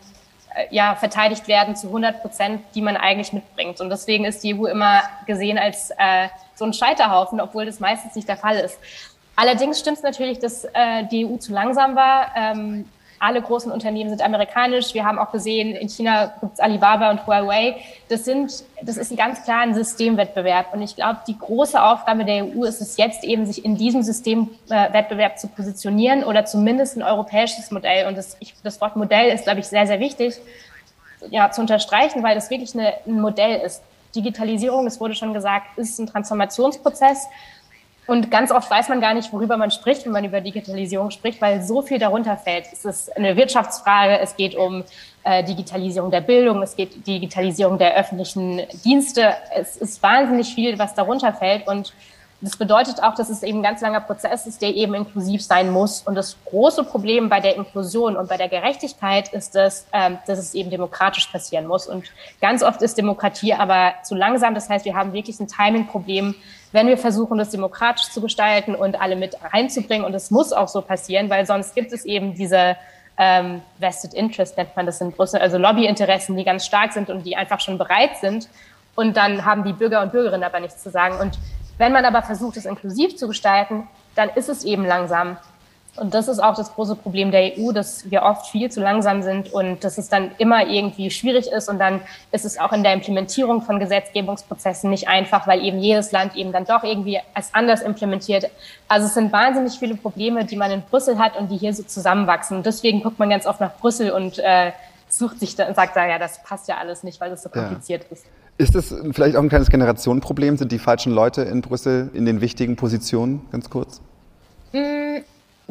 [0.54, 3.80] äh, ja, verteidigt werden zu 100 Prozent, die man eigentlich mitbringt.
[3.80, 8.15] Und deswegen ist die EU immer gesehen als äh, so ein Scheiterhaufen, obwohl das meistens
[8.15, 8.78] nicht der Fall ist.
[9.36, 12.28] Allerdings stimmt es natürlich, dass äh, die EU zu langsam war.
[12.36, 12.86] Ähm,
[13.22, 14.94] alle großen Unternehmen sind amerikanisch.
[14.96, 17.78] Wir haben auch gesehen, in China gibt es Alibaba und Huawei.
[18.10, 20.74] Das sind, das ist ein ganz klar ein Systemwettbewerb.
[20.74, 24.02] Und ich glaube, die große Aufgabe der EU ist es jetzt eben, sich in diesem
[24.02, 28.08] Systemwettbewerb zu positionieren oder zumindest ein europäisches Modell.
[28.08, 30.36] Und das, ich, das Wort Modell ist, glaube ich, sehr, sehr wichtig
[31.30, 33.84] ja, zu unterstreichen, weil das wirklich eine, ein Modell ist.
[34.16, 37.28] Digitalisierung, es wurde schon gesagt, ist ein Transformationsprozess.
[38.08, 41.42] Und ganz oft weiß man gar nicht, worüber man spricht, wenn man über Digitalisierung spricht,
[41.42, 42.66] weil so viel darunter fällt.
[42.72, 44.84] Es ist eine Wirtschaftsfrage, es geht um
[45.24, 49.34] äh, Digitalisierung der Bildung, es geht Digitalisierung der öffentlichen Dienste.
[49.56, 51.68] Es ist wahnsinnig viel, was darunter fällt.
[51.68, 51.94] Und
[52.42, 55.70] das bedeutet auch, dass es eben ein ganz langer Prozess ist, der eben inklusiv sein
[55.70, 56.02] muss.
[56.02, 60.40] Und das große Problem bei der Inklusion und bei der Gerechtigkeit ist, dass, ähm, dass
[60.40, 61.86] es eben demokratisch passieren muss.
[61.86, 62.06] Und
[62.42, 64.56] ganz oft ist Demokratie aber zu langsam.
[64.56, 66.34] Das heißt, wir haben wirklich ein Timing-Problem,
[66.72, 70.06] wenn wir versuchen, das demokratisch zu gestalten und alle mit reinzubringen.
[70.06, 72.78] Und es muss auch so passieren, weil sonst gibt es eben diese
[73.18, 77.26] ähm, Vested Interest, nennt man das in Brüssel, also Lobbyinteressen, die ganz stark sind und
[77.26, 78.48] die einfach schon bereit sind.
[78.96, 81.20] Und dann haben die Bürger und Bürgerinnen aber nichts zu sagen.
[81.20, 81.38] Und
[81.78, 85.38] wenn man aber versucht, es inklusiv zu gestalten, dann ist es eben langsam.
[85.98, 89.24] Und das ist auch das große Problem der EU, dass wir oft viel zu langsam
[89.24, 91.68] sind und dass es dann immer irgendwie schwierig ist.
[91.68, 92.00] Und dann
[92.32, 96.54] ist es auch in der Implementierung von Gesetzgebungsprozessen nicht einfach, weil eben jedes Land eben
[96.54, 98.50] dann doch irgendwie als anders implementiert.
[98.88, 101.84] Also es sind wahnsinnig viele Probleme, die man in Brüssel hat und die hier so
[101.84, 102.58] zusammenwachsen.
[102.58, 104.72] Und deswegen guckt man ganz oft nach Brüssel und äh,
[105.10, 108.06] sucht sich da und sagt, ja, das passt ja alles nicht, weil es so kompliziert
[108.06, 108.16] ja.
[108.16, 108.26] ist.
[108.58, 110.56] Ist das vielleicht auch ein kleines Generationenproblem?
[110.56, 113.42] Sind die falschen Leute in Brüssel in den wichtigen Positionen?
[113.52, 114.02] Ganz kurz.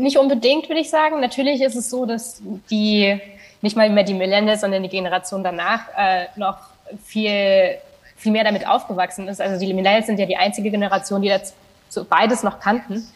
[0.01, 1.21] Nicht unbedingt, würde ich sagen.
[1.21, 3.21] Natürlich ist es so, dass die,
[3.61, 6.57] nicht mal mehr die Millennials, sondern die Generation danach äh, noch
[7.05, 7.77] viel,
[8.17, 9.41] viel mehr damit aufgewachsen ist.
[9.41, 11.55] Also die Millennials sind ja die einzige Generation, die das
[12.09, 13.07] beides noch kannten.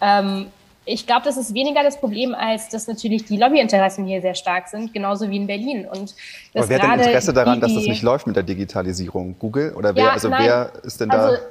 [0.00, 0.46] Ähm,
[0.84, 4.66] ich glaube, das ist weniger das Problem, als dass natürlich die Lobbyinteressen hier sehr stark
[4.66, 5.86] sind, genauso wie in Berlin.
[5.86, 6.14] Und
[6.54, 9.36] Aber wer hat denn Interesse daran, die, dass das nicht läuft mit der Digitalisierung?
[9.38, 9.74] Google?
[9.74, 11.26] Oder wer, ja, also nein, wer ist denn da?
[11.26, 11.42] Also,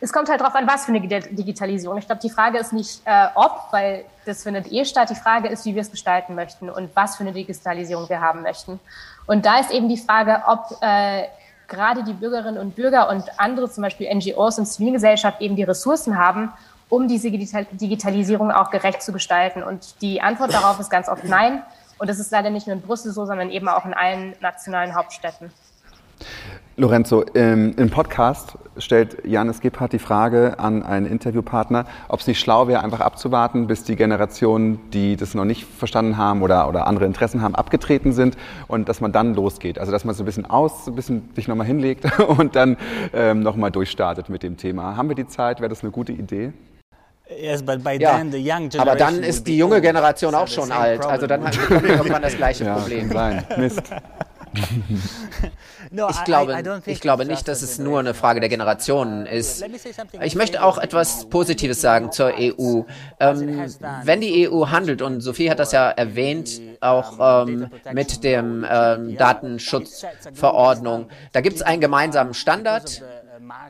[0.00, 1.98] es kommt halt darauf an, was für eine Digitalisierung.
[1.98, 5.08] Ich glaube, die Frage ist nicht äh, ob, weil das findet eh statt.
[5.10, 8.42] Die Frage ist, wie wir es gestalten möchten und was für eine Digitalisierung wir haben
[8.42, 8.78] möchten.
[9.26, 11.24] Und da ist eben die Frage, ob äh,
[11.66, 16.18] gerade die Bürgerinnen und Bürger und andere, zum Beispiel NGOs und Zivilgesellschaft, eben die Ressourcen
[16.18, 16.52] haben,
[16.88, 19.62] um diese Digitalisierung auch gerecht zu gestalten.
[19.62, 21.62] Und die Antwort darauf ist ganz oft nein.
[21.98, 24.94] Und das ist leider nicht nur in Brüssel so, sondern eben auch in allen nationalen
[24.94, 25.50] Hauptstädten.
[26.78, 32.38] Lorenzo, im, im, Podcast stellt Janis Gebhardt die Frage an einen Interviewpartner, ob es nicht
[32.38, 36.86] schlau wäre, einfach abzuwarten, bis die Generationen, die das noch nicht verstanden haben oder, oder
[36.86, 38.36] andere Interessen haben, abgetreten sind
[38.68, 39.78] und dass man dann losgeht.
[39.78, 42.76] Also dass man so ein bisschen aus, ein bisschen sich nochmal hinlegt und dann
[43.14, 44.98] ähm, nochmal durchstartet mit dem Thema.
[44.98, 45.60] Haben wir die Zeit?
[45.60, 46.52] Wäre das eine gute Idee?
[47.40, 48.20] Yes, ja,
[48.78, 51.04] aber dann ist die junge Generation auch schon alt.
[51.06, 53.10] Also dann wir irgendwann das gleiche Problem.
[53.10, 53.44] Sein.
[53.56, 53.82] Mist.
[54.56, 59.64] Ich glaube, ich glaube nicht, dass es nur eine Frage der Generationen uh, ist.
[60.22, 62.82] Ich möchte auch etwas Positives sagen zur EU.
[63.20, 63.64] Ähm,
[64.04, 69.16] wenn die EU handelt, und Sophie hat das ja erwähnt, auch ähm, mit dem ähm,
[69.16, 73.02] Datenschutzverordnung, da gibt es einen gemeinsamen Standard,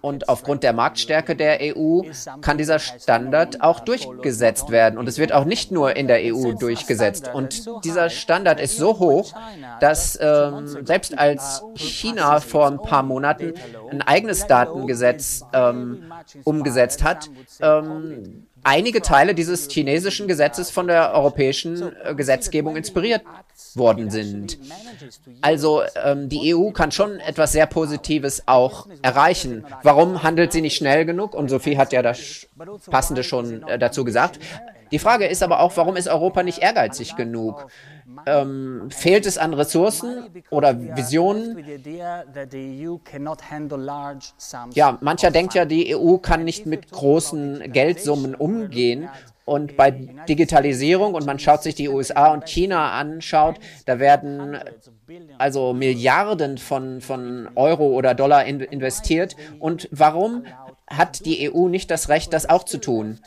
[0.01, 2.03] und aufgrund der Marktstärke der EU
[2.41, 4.99] kann dieser Standard auch durchgesetzt werden.
[4.99, 7.31] Und es wird auch nicht nur in der EU durchgesetzt.
[7.33, 9.35] Und dieser Standard ist so hoch,
[9.81, 13.55] dass ähm, selbst als China vor ein paar Monaten
[13.91, 16.13] ein eigenes Datengesetz ähm,
[16.45, 23.23] umgesetzt hat, ähm, einige Teile dieses chinesischen Gesetzes von der europäischen äh, Gesetzgebung inspiriert
[23.75, 24.59] worden sind.
[25.41, 29.65] Also ähm, die EU kann schon etwas sehr Positives auch erreichen.
[29.83, 31.35] Warum handelt sie nicht schnell genug?
[31.35, 32.49] Und Sophie hat ja das
[32.91, 34.41] Passende schon äh, dazu gesagt.
[34.91, 37.67] Die Frage ist aber auch, warum ist Europa nicht ehrgeizig genug?
[38.27, 41.57] Ähm, fehlt es an Ressourcen oder Visionen?
[44.75, 49.09] Ja, mancher denkt ja, die EU kann nicht mit großen Geldsummen umgehen
[49.47, 49.93] und bei
[50.29, 54.59] Digitalisierung, und man schaut sich die USA und China anschaut, da werden
[55.39, 59.37] also Milliarden von, von Euro oder Dollar in, investiert.
[59.61, 60.43] Und warum
[60.89, 63.19] hat die EU nicht das Recht, das auch zu tun?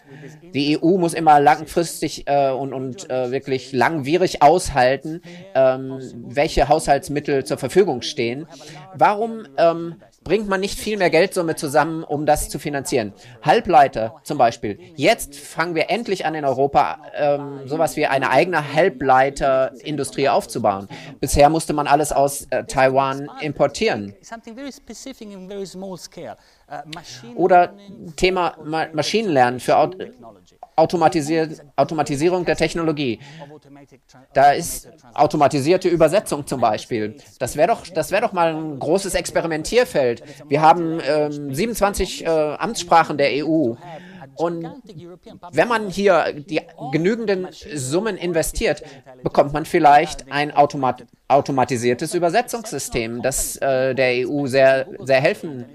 [0.54, 5.22] Die EU muss immer langfristig äh, und, und äh, wirklich langwierig aushalten,
[5.56, 8.48] ähm, welche Haushaltsmittel zur Verfügung stehen.
[8.96, 13.14] Warum ähm, bringt man nicht viel mehr Geldsumme zusammen, um das zu finanzieren.
[13.42, 14.80] Halbleiter zum Beispiel.
[14.96, 20.88] Jetzt fangen wir endlich an in Europa ähm, sowas wie eine eigene Halbleiterindustrie aufzubauen.
[21.20, 24.14] Bisher musste man alles aus äh, Taiwan importieren.
[27.36, 27.74] Oder
[28.16, 29.98] Thema Ma Maschinenlernen für Auto
[30.80, 33.20] Automatisier Automatisierung der Technologie.
[34.34, 37.18] Da ist automatisierte Übersetzung zum Beispiel.
[37.40, 40.24] Das wäre doch, das doch mal ein großes Experimentierfeld.
[40.48, 43.76] Wir haben ähm, 27 äh, Amtssprachen der EU.
[44.40, 44.66] Und
[45.52, 46.62] wenn man hier die
[46.94, 48.82] genügenden Summen investiert,
[49.22, 55.66] bekommt man vielleicht ein Automat automatisiertes Übersetzungssystem, das äh, der EU sehr, sehr helfen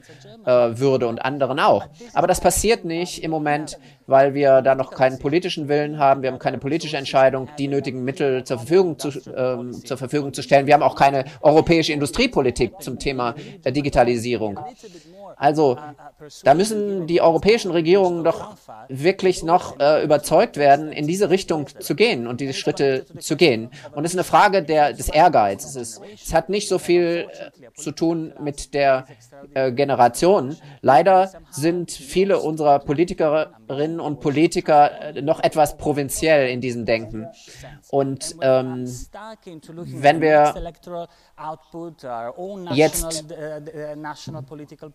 [0.44, 1.86] äh, würde und anderen auch.
[2.12, 6.22] Aber das passiert nicht im Moment, weil wir da noch keinen politischen Willen haben.
[6.22, 10.42] Wir haben keine politische Entscheidung, die nötigen Mittel zur Verfügung zu, äh, zur Verfügung zu
[10.42, 10.66] stellen.
[10.66, 14.58] Wir haben auch keine europäische Industriepolitik zum Thema der Digitalisierung.
[15.44, 15.76] Also
[16.42, 18.56] da müssen die europäischen Regierungen doch
[18.88, 23.70] wirklich noch äh, überzeugt werden, in diese Richtung zu gehen und diese Schritte zu gehen.
[23.92, 25.76] Und es ist eine Frage der, des Ehrgeizes.
[25.76, 29.04] Es, es hat nicht so viel äh, zu tun mit der
[29.54, 30.56] äh, Generation.
[30.80, 37.26] Leider sind viele unserer Politikerinnen und Politiker äh, noch etwas provinziell in diesem Denken.
[37.90, 38.86] Und ähm,
[39.86, 40.54] wenn wir
[42.72, 43.24] jetzt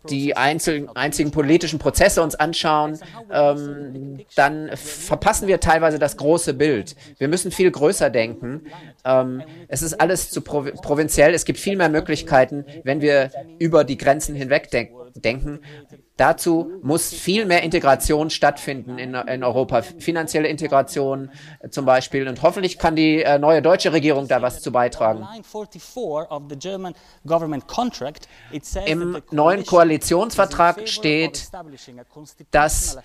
[0.10, 3.00] die einzigen politischen Prozesse uns anschauen,
[3.32, 6.96] ähm, dann verpassen wir teilweise das große Bild.
[7.18, 8.66] Wir müssen viel größer denken.
[9.06, 11.34] Ähm, es ist alles zu provinziell.
[11.34, 15.60] Es gibt viel mehr Möglichkeiten, wenn wir über die Grenzen hinweg denken denken.
[16.18, 22.28] Dazu muss viel mehr Integration stattfinden in, in Europa, finanzielle Integration äh, zum Beispiel.
[22.28, 25.26] Und hoffentlich kann die äh, neue deutsche Regierung da was zu beitragen.
[28.86, 31.50] Im neuen Koalitionsvertrag steht,
[32.52, 32.98] dass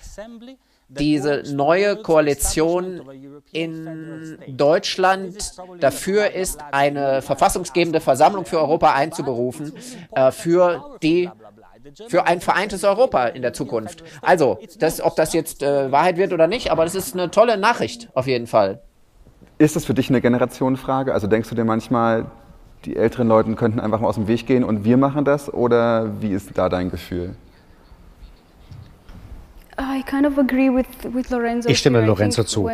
[0.89, 3.03] diese neue Koalition
[3.53, 9.73] in Deutschland dafür ist, eine verfassungsgebende Versammlung für Europa einzuberufen,
[10.13, 11.31] äh, für die
[12.09, 14.05] für ein vereintes Europa in der Zukunft.
[14.23, 17.59] Also, das, ob das jetzt äh, Wahrheit wird oder nicht, aber das ist eine tolle
[17.59, 18.81] Nachricht auf jeden Fall.
[19.59, 21.13] Ist das für dich eine Generationenfrage?
[21.13, 22.27] Also denkst du dir manchmal,
[22.85, 25.53] die älteren Leute könnten einfach mal aus dem Weg gehen und wir machen das?
[25.53, 27.37] Oder wie ist da dein Gefühl?
[31.71, 32.69] Ich stimme Lorenzo zu.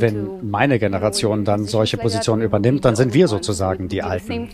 [0.00, 4.50] Wenn meine Generation dann solche Positionen übernimmt, dann sind wir sozusagen die Alten.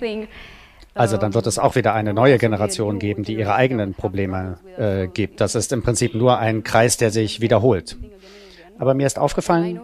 [0.94, 5.06] Also dann wird es auch wieder eine neue Generation geben, die ihre eigenen Probleme äh,
[5.06, 5.40] gibt.
[5.40, 7.96] Das ist im Prinzip nur ein Kreis, der sich wiederholt.
[8.78, 9.80] Aber mir ist aufgefallen,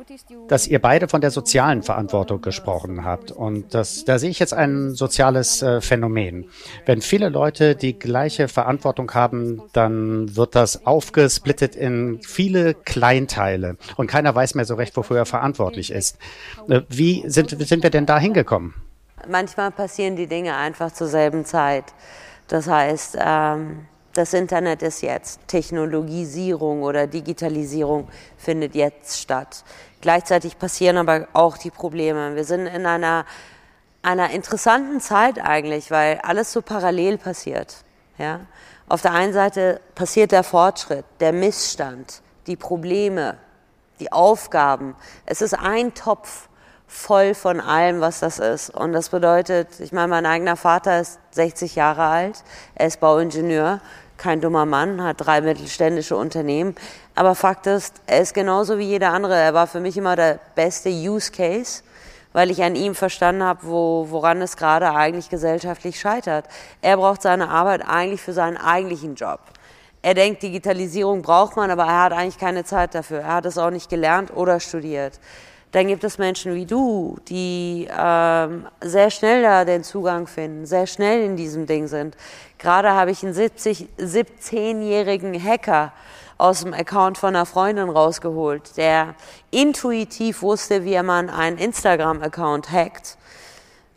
[0.49, 3.33] dass ihr beide von der sozialen Verantwortung gesprochen habt.
[3.33, 6.47] Und das, da sehe ich jetzt ein soziales äh, Phänomen.
[6.87, 13.77] Wenn viele Leute die gleiche Verantwortung haben, dann wird das aufgesplittet in viele Kleinteile.
[13.97, 16.19] Und keiner weiß mehr so recht, wofür er verantwortlich ist.
[16.69, 18.75] Äh, wie sind, sind wir denn da hingekommen?
[19.29, 21.85] Manchmal passieren die Dinge einfach zur selben Zeit.
[22.47, 29.65] Das heißt, ähm, das Internet ist jetzt, Technologisierung oder Digitalisierung findet jetzt statt.
[30.01, 32.35] Gleichzeitig passieren aber auch die Probleme.
[32.37, 33.27] Wir sind in einer,
[34.03, 37.77] einer interessanten Zeit eigentlich, weil alles so parallel passiert.
[38.19, 38.41] Ja?
[38.89, 43.39] Auf der einen Seite passiert der Fortschritt, der Missstand, die Probleme,
[43.99, 44.95] die Aufgaben.
[45.27, 46.49] Es ist ein Topf
[46.87, 48.71] voll von allem, was das ist.
[48.71, 53.81] Und das bedeutet, ich meine, mein eigener Vater ist 60 Jahre alt, er ist Bauingenieur
[54.17, 56.75] kein dummer Mann, hat drei mittelständische Unternehmen.
[57.15, 59.35] Aber Fakt ist, er ist genauso wie jeder andere.
[59.35, 61.83] Er war für mich immer der beste Use Case,
[62.33, 66.47] weil ich an ihm verstanden habe, wo, woran es gerade eigentlich gesellschaftlich scheitert.
[66.83, 69.41] Er braucht seine Arbeit eigentlich für seinen eigentlichen Job.
[70.03, 73.21] Er denkt, Digitalisierung braucht man, aber er hat eigentlich keine Zeit dafür.
[73.21, 75.19] Er hat es auch nicht gelernt oder studiert.
[75.75, 80.87] Dann gibt es Menschen wie du, die ähm, sehr schnell da den Zugang finden, sehr
[80.87, 82.17] schnell in diesem Ding sind.
[82.59, 85.93] Gerade habe ich einen 70, 17-jährigen Hacker
[86.39, 89.17] aus dem Account von einer Freundin rausgeholt, der
[89.51, 93.19] intuitiv wusste, wie man einen Instagram-Account hackt.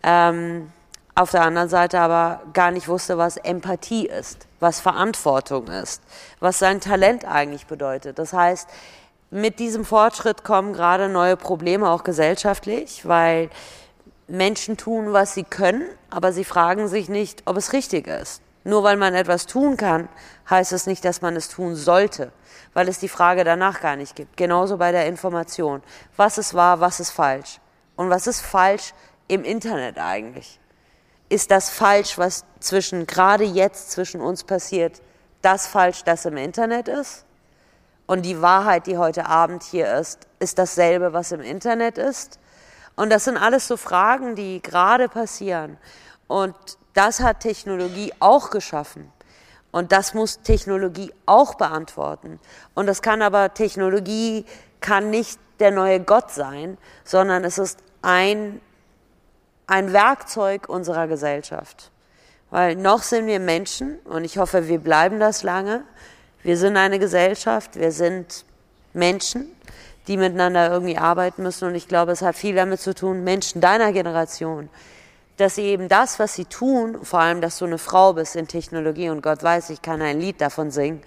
[0.02, 0.72] Ähm,
[1.14, 6.02] auf der anderen Seite aber gar nicht wusste, was Empathie ist, was Verantwortung ist,
[6.40, 8.18] was sein Talent eigentlich bedeutet.
[8.18, 8.68] Das heißt,
[9.30, 13.50] mit diesem Fortschritt kommen gerade neue Probleme, auch gesellschaftlich, weil
[14.28, 18.42] Menschen tun, was sie können, aber sie fragen sich nicht, ob es richtig ist.
[18.64, 20.10] Nur weil man etwas tun kann,
[20.50, 22.32] heißt es nicht, dass man es tun sollte,
[22.74, 24.36] weil es die Frage danach gar nicht gibt.
[24.36, 25.82] Genauso bei der Information.
[26.18, 27.60] Was ist wahr, was ist falsch?
[27.96, 28.94] Und was ist falsch
[29.28, 30.60] im Internet eigentlich?
[31.30, 35.02] Ist das falsch, was zwischen, gerade jetzt zwischen uns passiert,
[35.42, 37.27] das falsch, das im Internet ist?
[38.08, 42.40] Und die Wahrheit, die heute Abend hier ist, ist dasselbe, was im Internet ist.
[42.96, 45.78] Und das sind alles so Fragen, die gerade passieren.
[46.28, 46.56] Und
[46.94, 49.12] das hat Technologie auch geschaffen.
[49.72, 52.40] Und das muss Technologie auch beantworten.
[52.74, 54.46] Und das kann aber, Technologie
[54.80, 58.62] kann nicht der neue Gott sein, sondern es ist ein,
[59.68, 61.92] ein Werkzeug unserer Gesellschaft.
[62.50, 65.84] Weil noch sind wir Menschen und ich hoffe, wir bleiben das lange.
[66.44, 68.46] Wir sind eine Gesellschaft, wir sind
[68.94, 69.48] Menschen,
[70.08, 71.68] die miteinander irgendwie arbeiten müssen.
[71.68, 74.70] Und ich glaube, es hat viel damit zu tun, Menschen deiner Generation,
[75.38, 78.48] dass sie eben das, was sie tun, vor allem, dass du eine Frau bist in
[78.48, 81.02] Technologie und Gott weiß, ich kann ein Lied davon singen.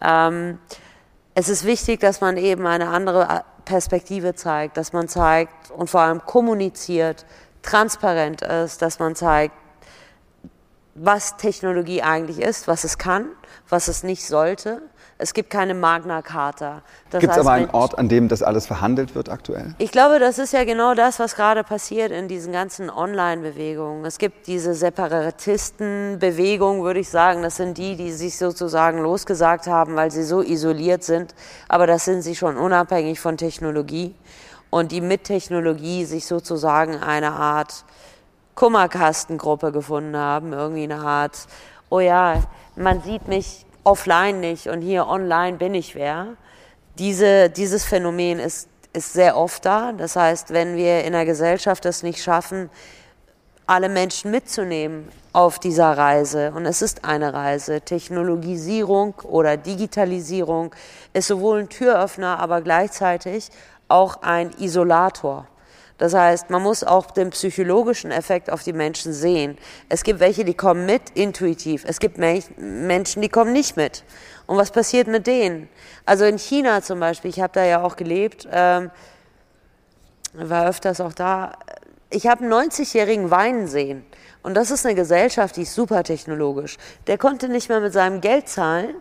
[0.00, 0.58] Ähm,
[1.34, 6.00] es ist wichtig, dass man eben eine andere Perspektive zeigt, dass man zeigt und vor
[6.00, 7.26] allem kommuniziert,
[7.62, 9.54] transparent ist, dass man zeigt,
[10.94, 13.26] was Technologie eigentlich ist, was es kann,
[13.68, 14.80] was es nicht sollte.
[15.20, 16.82] Es gibt keine Magna Carta.
[17.10, 19.74] Gibt es aber einen Ort, an dem das alles verhandelt wird aktuell?
[19.78, 24.04] Ich glaube, das ist ja genau das, was gerade passiert in diesen ganzen Online-Bewegungen.
[24.04, 27.42] Es gibt diese Separatistenbewegung, würde ich sagen.
[27.42, 31.34] Das sind die, die sich sozusagen losgesagt haben, weil sie so isoliert sind.
[31.66, 34.14] Aber das sind sie schon unabhängig von Technologie.
[34.70, 37.84] Und die mit Technologie sich sozusagen eine Art
[38.54, 40.52] Kummerkastengruppe gefunden haben.
[40.52, 41.48] Irgendwie eine Art,
[41.90, 42.42] oh ja,
[42.76, 46.36] man sieht mich offline nicht und hier online bin ich wer.
[46.98, 49.92] Diese, dieses Phänomen ist, ist sehr oft da.
[49.92, 52.70] Das heißt, wenn wir in der Gesellschaft es nicht schaffen,
[53.66, 60.74] alle Menschen mitzunehmen auf dieser Reise, und es ist eine Reise, Technologisierung oder Digitalisierung
[61.12, 63.50] ist sowohl ein Türöffner, aber gleichzeitig
[63.88, 65.46] auch ein Isolator.
[65.98, 69.58] Das heißt, man muss auch den psychologischen Effekt auf die Menschen sehen.
[69.88, 71.84] Es gibt welche, die kommen mit, intuitiv.
[71.84, 74.04] Es gibt Menschen, die kommen nicht mit.
[74.46, 75.68] Und was passiert mit denen?
[76.06, 78.90] Also in China zum Beispiel, ich habe da ja auch gelebt, ähm,
[80.32, 81.58] war öfters auch da.
[82.10, 84.06] Ich habe einen 90-jährigen weinen sehen.
[84.42, 86.78] Und das ist eine Gesellschaft, die ist super technologisch.
[87.08, 88.94] Der konnte nicht mehr mit seinem Geld zahlen,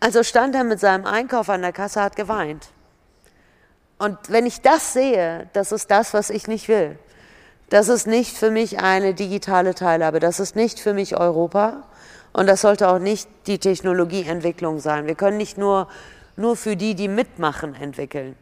[0.00, 2.72] also stand er mit seinem Einkauf an der Kasse, hat geweint.
[3.98, 6.98] Und wenn ich das sehe, das ist das, was ich nicht will.
[7.70, 10.20] Das ist nicht für mich eine digitale Teilhabe.
[10.20, 11.84] Das ist nicht für mich Europa.
[12.32, 15.06] Und das sollte auch nicht die Technologieentwicklung sein.
[15.06, 15.88] Wir können nicht nur,
[16.36, 18.36] nur für die, die mitmachen, entwickeln.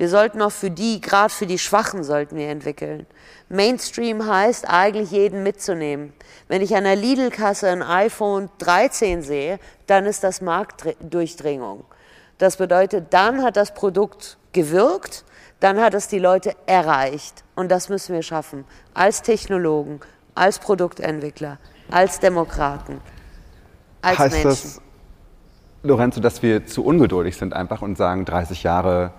[0.00, 3.06] Wir sollten auch für die, gerade für die Schwachen, sollten wir entwickeln.
[3.50, 6.14] Mainstream heißt eigentlich jeden mitzunehmen.
[6.48, 11.84] Wenn ich an der Lidl-Kasse ein iPhone 13 sehe, dann ist das Marktdurchdringung.
[12.38, 15.24] Das bedeutet, dann hat das Produkt gewirkt,
[15.60, 17.44] dann hat es die Leute erreicht.
[17.54, 18.64] Und das müssen wir schaffen.
[18.94, 20.00] Als Technologen,
[20.34, 21.58] als Produktentwickler,
[21.90, 23.00] als Demokraten,
[24.02, 24.48] als heißt Menschen.
[24.48, 24.80] das,
[25.82, 29.12] Lorenzo, dass wir zu ungeduldig sind einfach und sagen, 30 Jahre,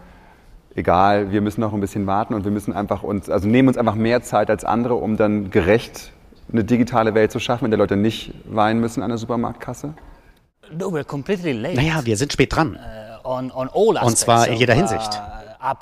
[0.75, 3.77] egal, wir müssen noch ein bisschen warten und wir müssen einfach uns, also nehmen uns
[3.77, 6.11] einfach mehr Zeit als andere, um dann gerecht
[6.51, 9.93] eine digitale Welt zu schaffen, in der Leute nicht weinen müssen an der Supermarktkasse?
[10.71, 11.75] No, we're completely late.
[11.75, 12.75] Naja, wir sind spät dran.
[12.75, 15.22] Uh, und zwar in jeder Hinsicht.
[15.63, 15.74] Uh,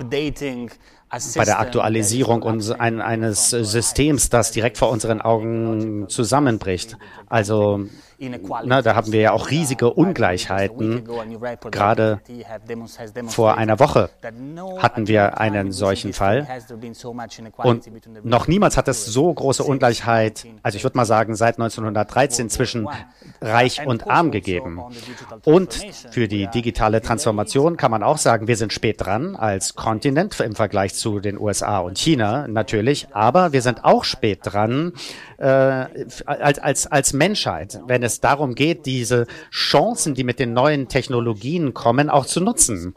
[1.36, 2.44] Bei der Aktualisierung
[2.80, 6.98] eines Systems, das direkt vor unseren Augen zusammenbricht.
[7.28, 7.86] Also
[8.64, 11.08] na, da haben wir ja auch riesige Ungleichheiten.
[11.72, 12.20] Gerade
[13.28, 14.10] vor einer Woche
[14.78, 16.48] hatten wir einen solchen Fall.
[17.58, 17.90] Und
[18.24, 22.88] noch niemals hat es so große Ungleichheit, also ich würde mal sagen, seit 1913 zwischen
[23.42, 24.82] Reich und Arm gegeben.
[25.46, 25.80] Und
[26.12, 30.56] für die digitale Transformation kann man auch sagen, wir sind spät dran als Kontinent im
[30.56, 34.94] Vergleich zu den USA und China natürlich, aber wir sind auch spät dran
[35.38, 35.46] äh,
[36.26, 41.74] als, als, als Menschheit, wenn es darum geht, diese Chancen, die mit den neuen Technologien
[41.74, 42.94] kommen, auch zu nutzen.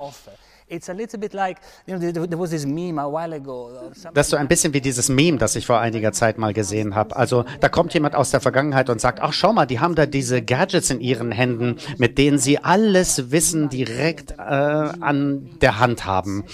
[4.14, 6.94] Das ist so ein bisschen wie dieses Meme, das ich vor einiger Zeit mal gesehen
[6.94, 7.14] habe.
[7.16, 10.06] Also da kommt jemand aus der Vergangenheit und sagt, ach schau mal, die haben da
[10.06, 16.06] diese Gadgets in ihren Händen, mit denen sie alles Wissen direkt äh, an der Hand
[16.06, 16.44] haben.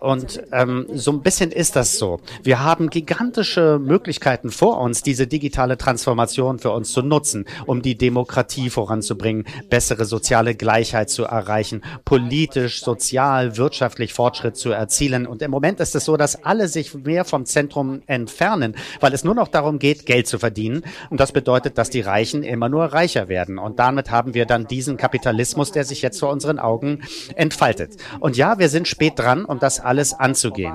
[0.00, 2.20] Und ähm, so ein bisschen ist das so.
[2.42, 7.96] Wir haben gigantische Möglichkeiten vor uns, diese digitale Transformation für uns zu nutzen, um die
[7.96, 15.26] Demokratie voranzubringen, bessere soziale Gleichheit zu erreichen, politisch, sozial, wirtschaftlich Fortschritt zu erzielen.
[15.26, 19.24] Und im Moment ist es so, dass alle sich mehr vom Zentrum entfernen, weil es
[19.24, 20.82] nur noch darum geht, Geld zu verdienen.
[21.10, 23.58] Und das bedeutet, dass die Reichen immer nur reicher werden.
[23.58, 27.00] Und damit haben wir dann diesen Kapitalismus, der sich jetzt vor unseren Augen
[27.34, 27.96] entfaltet.
[28.20, 30.74] Und ja, wir sind spät dran, um das alles anzugehen.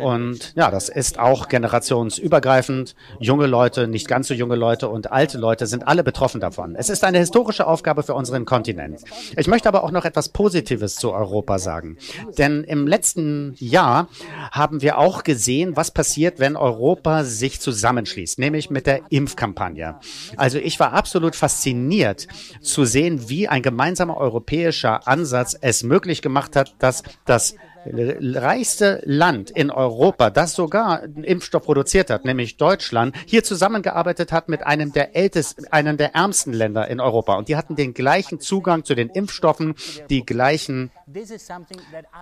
[0.00, 2.94] Und ja, das ist auch generationsübergreifend.
[3.20, 6.74] Junge Leute, nicht ganz so junge Leute und alte Leute sind alle betroffen davon.
[6.74, 9.00] Es ist eine historische Aufgabe für unseren Kontinent.
[9.36, 12.34] Ich möchte aber auch noch etwas Positives zu Europa sagen sagen.
[12.36, 14.08] Denn im letzten Jahr
[14.50, 19.96] haben wir auch gesehen, was passiert, wenn Europa sich zusammenschließt, nämlich mit der Impfkampagne.
[20.36, 22.26] Also ich war absolut fasziniert
[22.60, 27.54] zu sehen, wie ein gemeinsamer europäischer Ansatz es möglich gemacht hat, dass das
[27.90, 34.48] reichste Land in Europa, das sogar einen Impfstoff produziert hat, nämlich Deutschland, hier zusammengearbeitet hat
[34.48, 37.36] mit einem der ältesten, einem der ärmsten Länder in Europa.
[37.36, 39.74] Und die hatten den gleichen Zugang zu den Impfstoffen,
[40.10, 40.90] die gleichen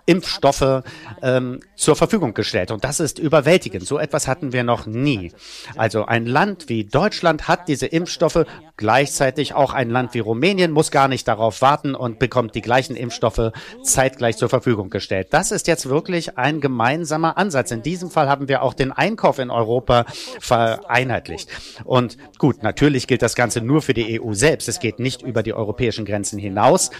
[0.07, 0.82] Impfstoffe
[1.22, 2.70] ähm, zur Verfügung gestellt.
[2.70, 3.87] Und das ist überwältigend.
[3.87, 5.32] So etwas hatten wir noch nie.
[5.76, 8.45] Also ein Land wie Deutschland hat diese Impfstoffe,
[8.76, 12.95] gleichzeitig auch ein Land wie Rumänien muss gar nicht darauf warten und bekommt die gleichen
[12.95, 15.28] Impfstoffe zeitgleich zur Verfügung gestellt.
[15.30, 17.70] Das ist jetzt wirklich ein gemeinsamer Ansatz.
[17.70, 20.05] In diesem Fall haben wir auch den Einkauf in Europa
[20.41, 21.49] vereinheitlicht.
[21.84, 24.68] Und gut, natürlich gilt das Ganze nur für die EU selbst.
[24.68, 26.91] Es geht nicht über die europäischen Grenzen hinaus.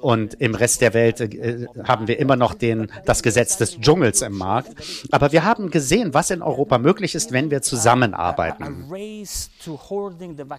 [0.00, 4.22] Und im Rest der Welt äh, haben wir immer noch den, das Gesetz des Dschungels
[4.22, 4.72] im Markt.
[5.10, 8.86] Aber wir haben gesehen, was in Europa möglich ist, wenn wir zusammenarbeiten.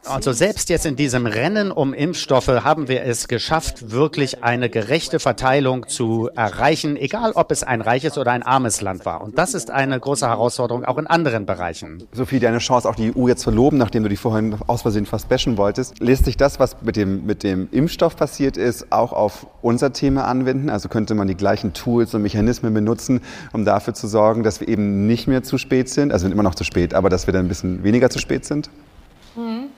[0.05, 5.19] Also selbst jetzt in diesem Rennen um Impfstoffe haben wir es geschafft, wirklich eine gerechte
[5.19, 9.21] Verteilung zu erreichen, egal ob es ein reiches oder ein armes Land war.
[9.21, 12.03] Und das ist eine große Herausforderung auch in anderen Bereichen.
[12.11, 15.05] Sophie, deine Chance, auch die EU jetzt zu loben, nachdem du die vorhin aus Versehen
[15.05, 15.99] fast bashen wolltest.
[15.99, 20.25] Lässt sich das, was mit dem, mit dem Impfstoff passiert ist, auch auf unser Thema
[20.25, 20.69] anwenden?
[20.69, 23.21] Also könnte man die gleichen Tools und Mechanismen benutzen,
[23.53, 26.11] um dafür zu sorgen, dass wir eben nicht mehr zu spät sind?
[26.11, 28.19] Also wir sind immer noch zu spät, aber dass wir dann ein bisschen weniger zu
[28.19, 28.69] spät sind?
[29.37, 29.69] Mhm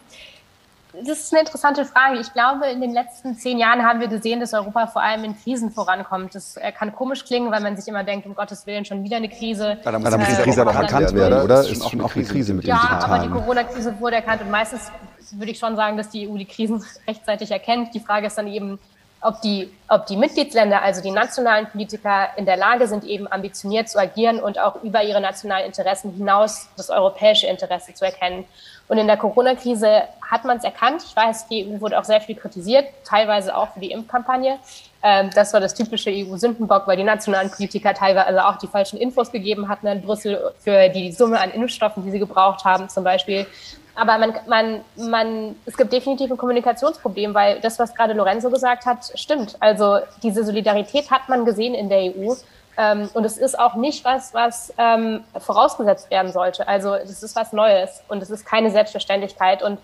[0.93, 2.19] das ist eine interessante Frage.
[2.19, 5.35] Ich glaube, in den letzten zehn Jahren haben wir gesehen, dass Europa vor allem in
[5.37, 6.33] Krisen vorankommt.
[6.33, 9.17] Das äh, kann komisch klingen, weil man sich immer denkt, um Gottes Willen schon wieder
[9.17, 9.77] eine Krise.
[9.83, 11.61] Ja, da muss äh, die Krise aber erkannt werden, oder?
[11.61, 13.03] Ist auch, auch eine Krise mit dem Ja, Digitalen.
[13.03, 14.91] aber die Corona-Krise wurde erkannt und meistens
[15.31, 17.93] würde ich schon sagen, dass die EU die Krisen rechtzeitig erkennt.
[17.93, 18.79] Die Frage ist dann eben,
[19.21, 23.89] ob die, ob die Mitgliedsländer, also die nationalen Politiker, in der Lage sind, eben ambitioniert
[23.89, 28.45] zu agieren und auch über ihre nationalen Interessen hinaus das europäische Interesse zu erkennen.
[28.89, 31.03] Und in der Corona-Krise hat man es erkannt.
[31.07, 34.57] Ich weiß, die EU wurde auch sehr viel kritisiert, teilweise auch für die Impfkampagne.
[35.03, 39.31] Ähm, das war das typische EU-Sündenbock, weil die nationalen Politiker teilweise auch die falschen Infos
[39.31, 43.45] gegeben hatten in Brüssel für die Summe an Impfstoffen, die sie gebraucht haben, zum Beispiel.
[43.93, 48.85] Aber man, man, man, es gibt definitiv ein Kommunikationsproblem, weil das, was gerade Lorenzo gesagt
[48.85, 49.55] hat, stimmt.
[49.59, 52.33] Also diese Solidarität hat man gesehen in der EU.
[52.79, 56.65] Ähm, und es ist auch nicht was, was ähm, vorausgesetzt werden sollte.
[56.67, 59.61] Also es ist was Neues und es ist keine Selbstverständlichkeit.
[59.61, 59.79] Und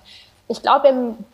[0.48, 0.88] ich glaube,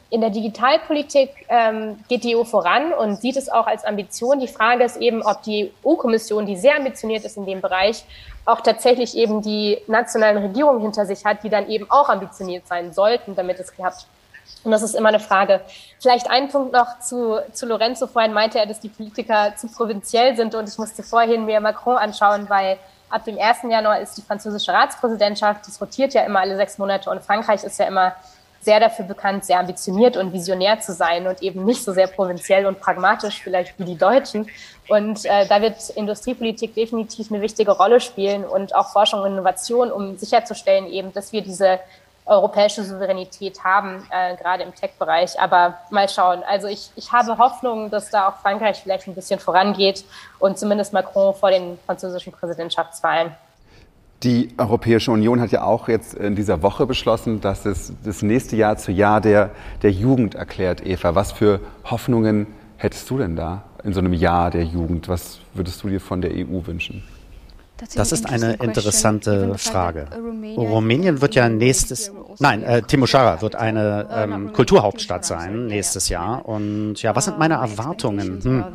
[0.09, 4.39] in der Digitalpolitik ähm, geht die EU voran und sieht es auch als Ambition.
[4.39, 8.05] Die Frage ist eben, ob die EU-Kommission, die sehr ambitioniert ist in dem Bereich,
[8.45, 12.91] auch tatsächlich eben die nationalen Regierungen hinter sich hat, die dann eben auch ambitioniert sein
[12.91, 14.07] sollten, damit es klappt.
[14.64, 15.62] Und das ist immer eine Frage.
[15.99, 18.08] Vielleicht ein Punkt noch zu, zu Lorenzo.
[18.08, 21.97] Vorhin meinte er, dass die Politiker zu provinziell sind und ich musste vorhin mir Macron
[21.97, 22.78] anschauen, weil
[23.10, 23.60] ab dem 1.
[23.70, 25.68] Januar ist die französische Ratspräsidentschaft.
[25.68, 28.14] Das rotiert ja immer alle sechs Monate und Frankreich ist ja immer
[28.62, 32.68] sehr dafür bekannt, sehr ambitioniert und visionär zu sein und eben nicht so sehr provinziell
[32.68, 34.47] und pragmatisch vielleicht wie die Deutschen.
[34.88, 39.91] Und äh, da wird Industriepolitik definitiv eine wichtige Rolle spielen und auch Forschung und Innovation,
[39.91, 41.80] um sicherzustellen eben, dass wir diese
[42.26, 45.39] europäische Souveränität haben, äh, gerade im Tech-Bereich.
[45.39, 46.43] Aber mal schauen.
[46.47, 50.05] Also ich, ich habe Hoffnung, dass da auch Frankreich vielleicht ein bisschen vorangeht
[50.39, 53.32] und zumindest Macron vor den französischen Präsidentschaftswahlen.
[54.24, 58.55] Die Europäische Union hat ja auch jetzt in dieser Woche beschlossen, dass es das nächste
[58.55, 59.49] Jahr zu Jahr der,
[59.82, 60.86] der Jugend erklärt.
[60.86, 62.45] Eva, was für Hoffnungen
[62.78, 65.09] hättest du denn da in so einem Jahr der Jugend?
[65.09, 67.03] Was würdest du dir von der EU wünschen?
[67.96, 70.08] Das ist eine interessante Frage.
[70.56, 76.46] Rumänien wird ja nächstes, nein, äh, Timisoara wird eine ähm, Kulturhauptstadt sein nächstes Jahr.
[76.46, 78.44] Und ja, was sind meine Erwartungen?
[78.44, 78.66] Hm.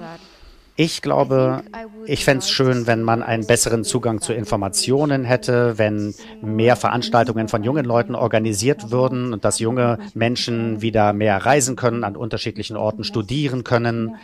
[0.78, 1.62] Ich glaube,
[2.04, 7.48] ich fände es schön, wenn man einen besseren Zugang zu Informationen hätte, wenn mehr Veranstaltungen
[7.48, 12.76] von jungen Leuten organisiert würden und dass junge Menschen wieder mehr reisen können, an unterschiedlichen
[12.76, 14.16] Orten studieren können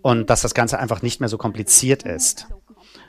[0.00, 2.46] und dass das Ganze einfach nicht mehr so kompliziert ist.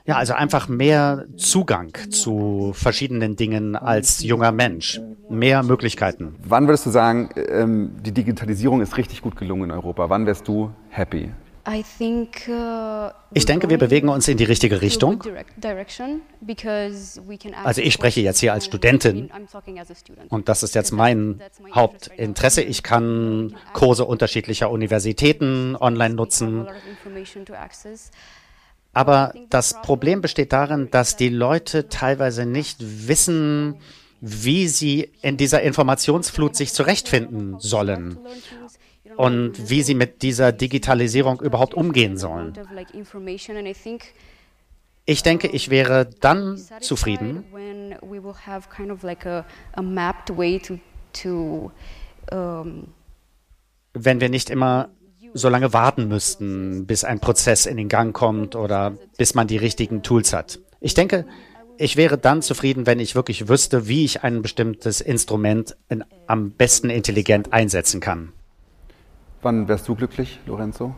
[0.05, 4.99] Ja, also einfach mehr Zugang zu verschiedenen Dingen als junger Mensch,
[5.29, 6.35] mehr Möglichkeiten.
[6.43, 10.09] Wann würdest du sagen, ähm, die Digitalisierung ist richtig gut gelungen in Europa?
[10.09, 11.31] Wann wärst du happy?
[11.67, 15.21] Uh, ich denke, wir bewegen uns in die richtige Richtung.
[17.63, 19.29] Also ich spreche jetzt hier als Studentin
[20.29, 21.39] und das ist jetzt mein
[21.73, 22.63] Hauptinteresse.
[22.63, 26.67] Ich kann Kurse unterschiedlicher Universitäten online nutzen.
[28.93, 32.77] Aber das Problem besteht darin, dass die Leute teilweise nicht
[33.07, 33.77] wissen,
[34.19, 38.19] wie sie in dieser Informationsflut sich zurechtfinden sollen
[39.17, 42.53] und wie sie mit dieser Digitalisierung überhaupt umgehen sollen.
[45.05, 47.43] Ich denke, ich wäre dann zufrieden,
[53.93, 54.89] wenn wir nicht immer
[55.33, 59.57] so lange warten müssten, bis ein Prozess in den Gang kommt oder bis man die
[59.57, 60.59] richtigen Tools hat.
[60.79, 61.25] Ich denke,
[61.77, 66.51] ich wäre dann zufrieden, wenn ich wirklich wüsste, wie ich ein bestimmtes Instrument in, am
[66.51, 68.33] besten intelligent einsetzen kann.
[69.41, 70.93] Wann wärst du glücklich, Lorenzo?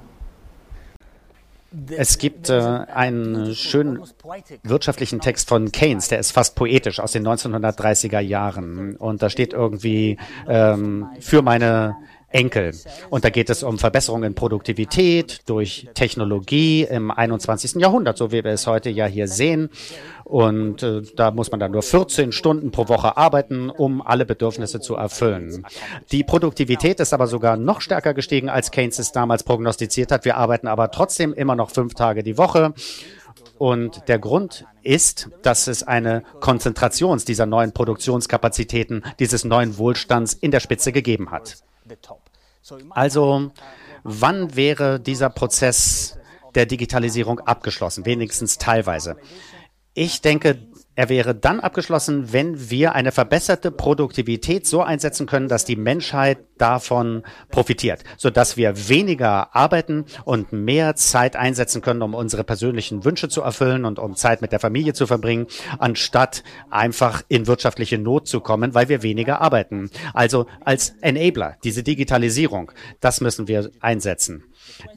[1.90, 4.04] Es gibt äh, einen schönen
[4.62, 8.96] wirtschaftlichen Text von Keynes, der ist fast poetisch aus den 1930er Jahren.
[8.98, 10.18] Und da steht irgendwie
[10.48, 11.96] ähm, für meine
[12.34, 12.74] Enkel.
[13.10, 17.76] Und da geht es um Verbesserungen in Produktivität durch Technologie im 21.
[17.76, 19.70] Jahrhundert, so wie wir es heute ja hier sehen.
[20.24, 24.80] Und äh, da muss man dann nur 14 Stunden pro Woche arbeiten, um alle Bedürfnisse
[24.80, 25.66] zu erfüllen.
[26.12, 30.26] Die Produktivität ist aber sogar noch stärker gestiegen, als Keynes es damals prognostiziert hat.
[30.26, 32.74] Wir arbeiten aber trotzdem immer noch fünf Tage die Woche.
[33.58, 40.52] Und der Grund ist, dass es eine Konzentration dieser neuen Produktionskapazitäten, dieses neuen Wohlstands in
[40.52, 41.58] der Spitze gegeben hat.
[42.92, 43.52] Also,
[44.04, 46.18] wann wäre dieser Prozess
[46.56, 49.18] der Digitalisierung abgeschlossen, wenigstens teilweise?
[49.94, 55.66] Ich denke, er wäre dann abgeschlossen, wenn wir eine verbesserte Produktivität so einsetzen können, dass
[55.66, 62.44] die Menschheit davon profitiert, sodass wir weniger arbeiten und mehr Zeit einsetzen können, um unsere
[62.44, 65.48] persönlichen Wünsche zu erfüllen und um Zeit mit der Familie zu verbringen,
[65.80, 69.90] anstatt einfach in wirtschaftliche Not zu kommen, weil wir weniger arbeiten.
[70.14, 74.44] Also als Enabler, diese Digitalisierung, das müssen wir einsetzen.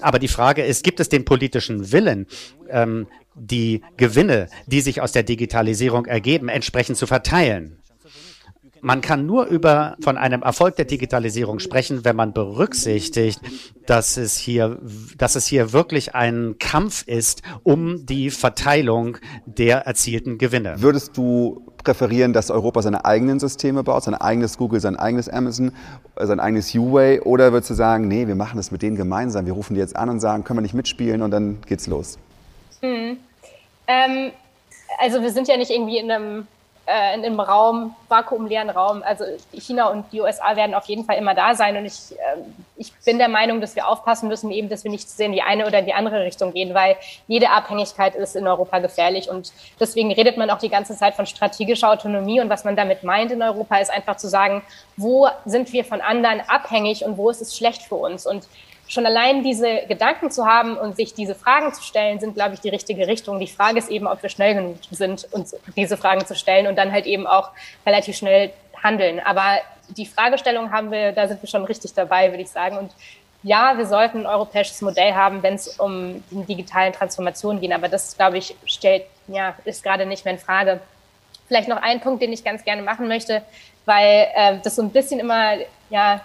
[0.01, 2.26] Aber die Frage ist, gibt es den politischen Willen,
[2.68, 3.07] ähm,
[3.37, 7.78] die Gewinne, die sich aus der Digitalisierung ergeben, entsprechend zu verteilen.
[8.82, 13.41] Man kann nur über von einem Erfolg der Digitalisierung sprechen, wenn man berücksichtigt,
[13.87, 14.78] dass es hier,
[15.16, 20.74] dass es hier wirklich ein Kampf ist um die Verteilung der erzielten Gewinne.
[20.78, 25.72] Würdest du präferieren, dass Europa seine eigenen Systeme baut, sein eigenes Google, sein eigenes Amazon,
[26.16, 29.53] sein eigenes U-Way, oder würdest du sagen, nee, wir machen das mit denen gemeinsam, wir
[29.53, 32.18] rufen die jetzt an und sagen, können wir nicht mitspielen und dann geht's los?
[32.80, 33.18] Hm.
[33.86, 34.32] Ähm,
[34.98, 36.46] also wir sind ja nicht irgendwie in einem,
[36.86, 39.02] äh, in einem Raum, vakuumleeren Raum.
[39.04, 41.76] Also China und die USA werden auf jeden Fall immer da sein.
[41.76, 42.40] Und ich, äh,
[42.76, 45.66] ich bin der Meinung, dass wir aufpassen müssen, eben, dass wir nicht in die eine
[45.66, 46.96] oder die andere Richtung gehen, weil
[47.26, 49.28] jede Abhängigkeit ist in Europa gefährlich.
[49.28, 52.40] Und deswegen redet man auch die ganze Zeit von strategischer Autonomie.
[52.40, 54.62] Und was man damit meint in Europa, ist einfach zu sagen,
[54.96, 58.26] wo sind wir von anderen abhängig und wo ist es schlecht für uns?
[58.26, 58.46] Und
[58.89, 62.61] schon allein diese Gedanken zu haben und sich diese Fragen zu stellen, sind, glaube ich,
[62.61, 63.41] die richtige Richtung.
[63.41, 66.76] Die Frage ist eben, ob wir schnell genug sind, uns diese Fragen zu stellen und
[66.76, 67.51] dann halt eben auch
[67.84, 69.20] relativ schnell handeln.
[69.20, 69.59] Aber
[69.89, 72.76] die Fragestellung haben wir, da sind wir schon richtig dabei, würde ich sagen.
[72.76, 72.93] Und
[73.43, 77.72] ja, wir sollten ein europäisches Modell haben, wenn es um die digitalen Transformationen geht.
[77.72, 80.80] Aber das, glaube ich, stellt, ja, ist gerade nicht mehr in Frage.
[81.49, 83.43] Vielleicht noch ein Punkt, den ich ganz gerne machen möchte,
[83.84, 85.55] weil äh, das so ein bisschen immer,
[85.91, 86.20] ja,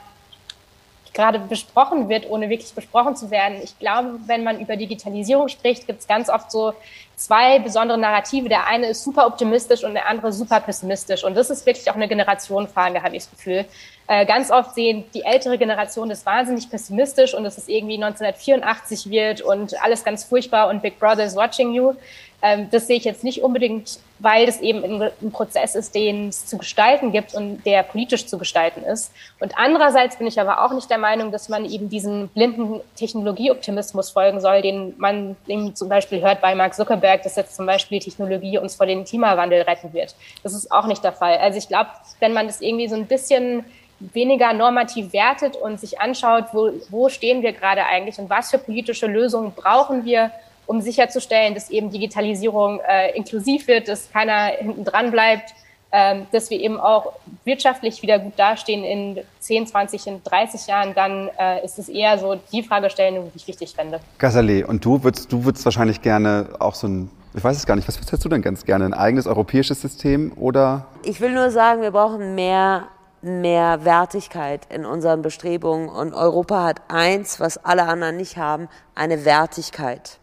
[1.14, 3.60] gerade besprochen wird, ohne wirklich besprochen zu werden.
[3.64, 6.74] Ich glaube, wenn man über Digitalisierung spricht, gibt es ganz oft so
[7.16, 8.48] zwei besondere Narrative.
[8.48, 11.24] Der eine ist super optimistisch und der andere super pessimistisch.
[11.24, 13.66] Und das ist wirklich auch eine Generationenfrage, habe ich das Gefühl.
[14.12, 19.10] Äh, ganz oft sehen die ältere Generation das wahnsinnig pessimistisch und dass es irgendwie 1984
[19.10, 21.94] wird und alles ganz furchtbar und Big Brother is watching you.
[22.42, 26.46] Ähm, das sehe ich jetzt nicht unbedingt, weil das eben ein, Prozess ist, den es
[26.46, 29.14] zu gestalten gibt und der politisch zu gestalten ist.
[29.40, 34.10] Und andererseits bin ich aber auch nicht der Meinung, dass man eben diesen blinden Technologieoptimismus
[34.10, 38.00] folgen soll, den man eben zum Beispiel hört bei Mark Zuckerberg, dass jetzt zum Beispiel
[38.00, 40.16] Technologie uns vor dem Klimawandel retten wird.
[40.44, 41.38] Das ist auch nicht der Fall.
[41.38, 43.64] Also ich glaube, wenn man das irgendwie so ein bisschen
[44.14, 48.58] weniger normativ wertet und sich anschaut, wo, wo stehen wir gerade eigentlich und was für
[48.58, 50.32] politische Lösungen brauchen wir,
[50.66, 55.54] um sicherzustellen, dass eben Digitalisierung äh, inklusiv wird, dass keiner hinten dran bleibt,
[55.92, 57.12] ähm, dass wir eben auch
[57.44, 62.18] wirtschaftlich wieder gut dastehen in 10, 20, in 30 Jahren, dann äh, ist es eher
[62.18, 64.00] so die Fragestellung, die ich wichtig fände.
[64.18, 67.78] Gazale, und du würdest, du würdest wahrscheinlich gerne auch so ein ich weiß es gar
[67.78, 68.84] nicht, was hättest du denn ganz gerne?
[68.84, 70.88] Ein eigenes europäisches System oder?
[71.04, 72.88] Ich will nur sagen, wir brauchen mehr
[73.22, 75.90] mehr Wertigkeit in unseren Bestrebungen.
[75.90, 80.20] Und Europa hat eins, was alle anderen nicht haben, eine Wertigkeit.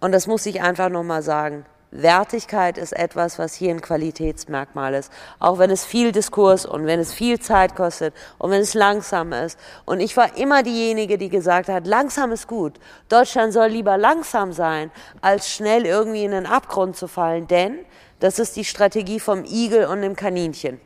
[0.00, 1.64] Und das muss ich einfach nochmal sagen.
[2.02, 5.10] Wertigkeit ist etwas, was hier ein Qualitätsmerkmal ist.
[5.38, 9.32] Auch wenn es viel Diskurs und wenn es viel Zeit kostet und wenn es langsam
[9.32, 9.58] ist.
[9.84, 12.74] Und ich war immer diejenige, die gesagt hat, langsam ist gut.
[13.08, 14.90] Deutschland soll lieber langsam sein,
[15.20, 17.46] als schnell irgendwie in den Abgrund zu fallen.
[17.46, 17.78] Denn
[18.20, 20.80] das ist die Strategie vom Igel und dem Kaninchen.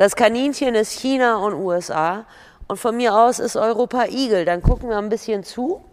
[0.00, 2.24] Das Kaninchen ist China und USA.
[2.68, 4.46] Und von mir aus ist Europa Igel.
[4.46, 5.84] Dann gucken wir ein bisschen zu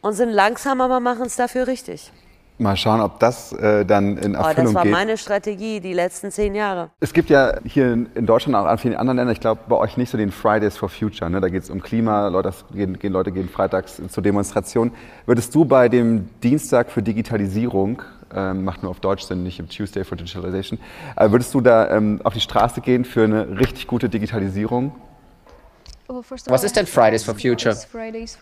[0.00, 2.10] und sind langsam, aber machen es dafür richtig.
[2.56, 4.58] Mal schauen, ob das äh, dann in Erfüllung geht.
[4.58, 4.92] Oh, das war geht.
[4.92, 6.92] meine Strategie die letzten zehn Jahre.
[7.00, 9.98] Es gibt ja hier in Deutschland auch an vielen anderen Ländern, ich glaube bei euch
[9.98, 11.30] nicht so den Fridays for Future.
[11.30, 11.42] Ne?
[11.42, 14.92] Da geht es um Klima, Leute gehen, gehen, Leute gehen freitags zur Demonstration.
[15.26, 18.00] Würdest du bei dem Dienstag für Digitalisierung,
[18.34, 20.78] ähm, macht nur auf Deutsch Sinn, nicht im Tuesday for Digitalization,
[21.16, 24.92] äh, würdest du da ähm, auf die Straße gehen für eine richtig gute Digitalisierung?
[26.46, 27.74] Was ist denn Fridays for Future?
[27.74, 28.34] Fridays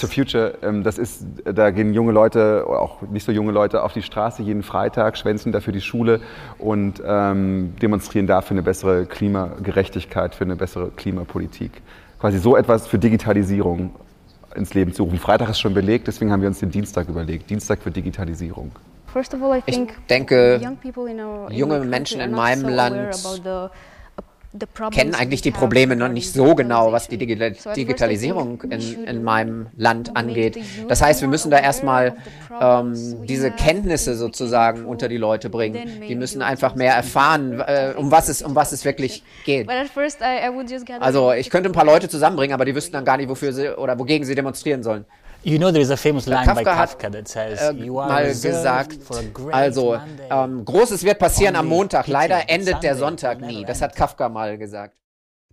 [0.00, 3.92] for Future, ähm, das ist, da gehen junge Leute, auch nicht so junge Leute, auf
[3.92, 6.20] die Straße jeden Freitag, schwänzen dafür die Schule
[6.58, 11.82] und ähm, demonstrieren dafür eine bessere Klimagerechtigkeit, für eine bessere Klimapolitik.
[12.18, 13.90] Quasi so etwas für Digitalisierung
[14.54, 15.18] ins Leben zu rufen.
[15.18, 17.48] Freitag ist schon belegt, deswegen haben wir uns den Dienstag überlegt.
[17.50, 18.72] Dienstag für Digitalisierung.
[19.66, 20.60] Ich denke,
[21.50, 23.14] junge Menschen in meinem Land
[24.90, 30.16] kennen eigentlich die Probleme noch nicht so genau, was die Digitalisierung in, in meinem Land
[30.16, 30.58] angeht.
[30.88, 32.16] Das heißt, wir müssen da erstmal
[32.60, 36.02] ähm, diese Kenntnisse sozusagen unter die Leute bringen.
[36.06, 39.68] Die müssen einfach mehr erfahren, äh, um, was es, um was es wirklich geht.
[41.00, 43.76] Also ich könnte ein paar Leute zusammenbringen, aber die wüssten dann gar nicht, wofür sie
[43.76, 45.04] oder wogegen sie demonstrieren sollen.
[45.42, 48.98] You know, there is a famous line Kafka by Kafka that says, äh, mal gesagt,
[49.50, 49.98] also
[50.30, 53.64] ähm, Großes wird passieren am Montag, leider endet der Sonntag nie.
[53.64, 54.98] Das hat Kafka mal gesagt.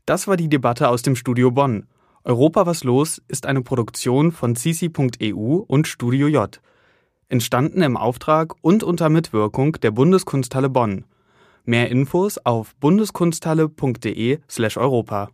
[0.05, 1.87] Das war die Debatte aus dem Studio Bonn.
[2.25, 6.59] Europa was los ist eine Produktion von cici.eu und Studio J.
[7.29, 11.05] Entstanden im Auftrag und unter Mitwirkung der Bundeskunsthalle Bonn.
[11.63, 15.29] Mehr Infos auf bundeskunsthalle.de/europa.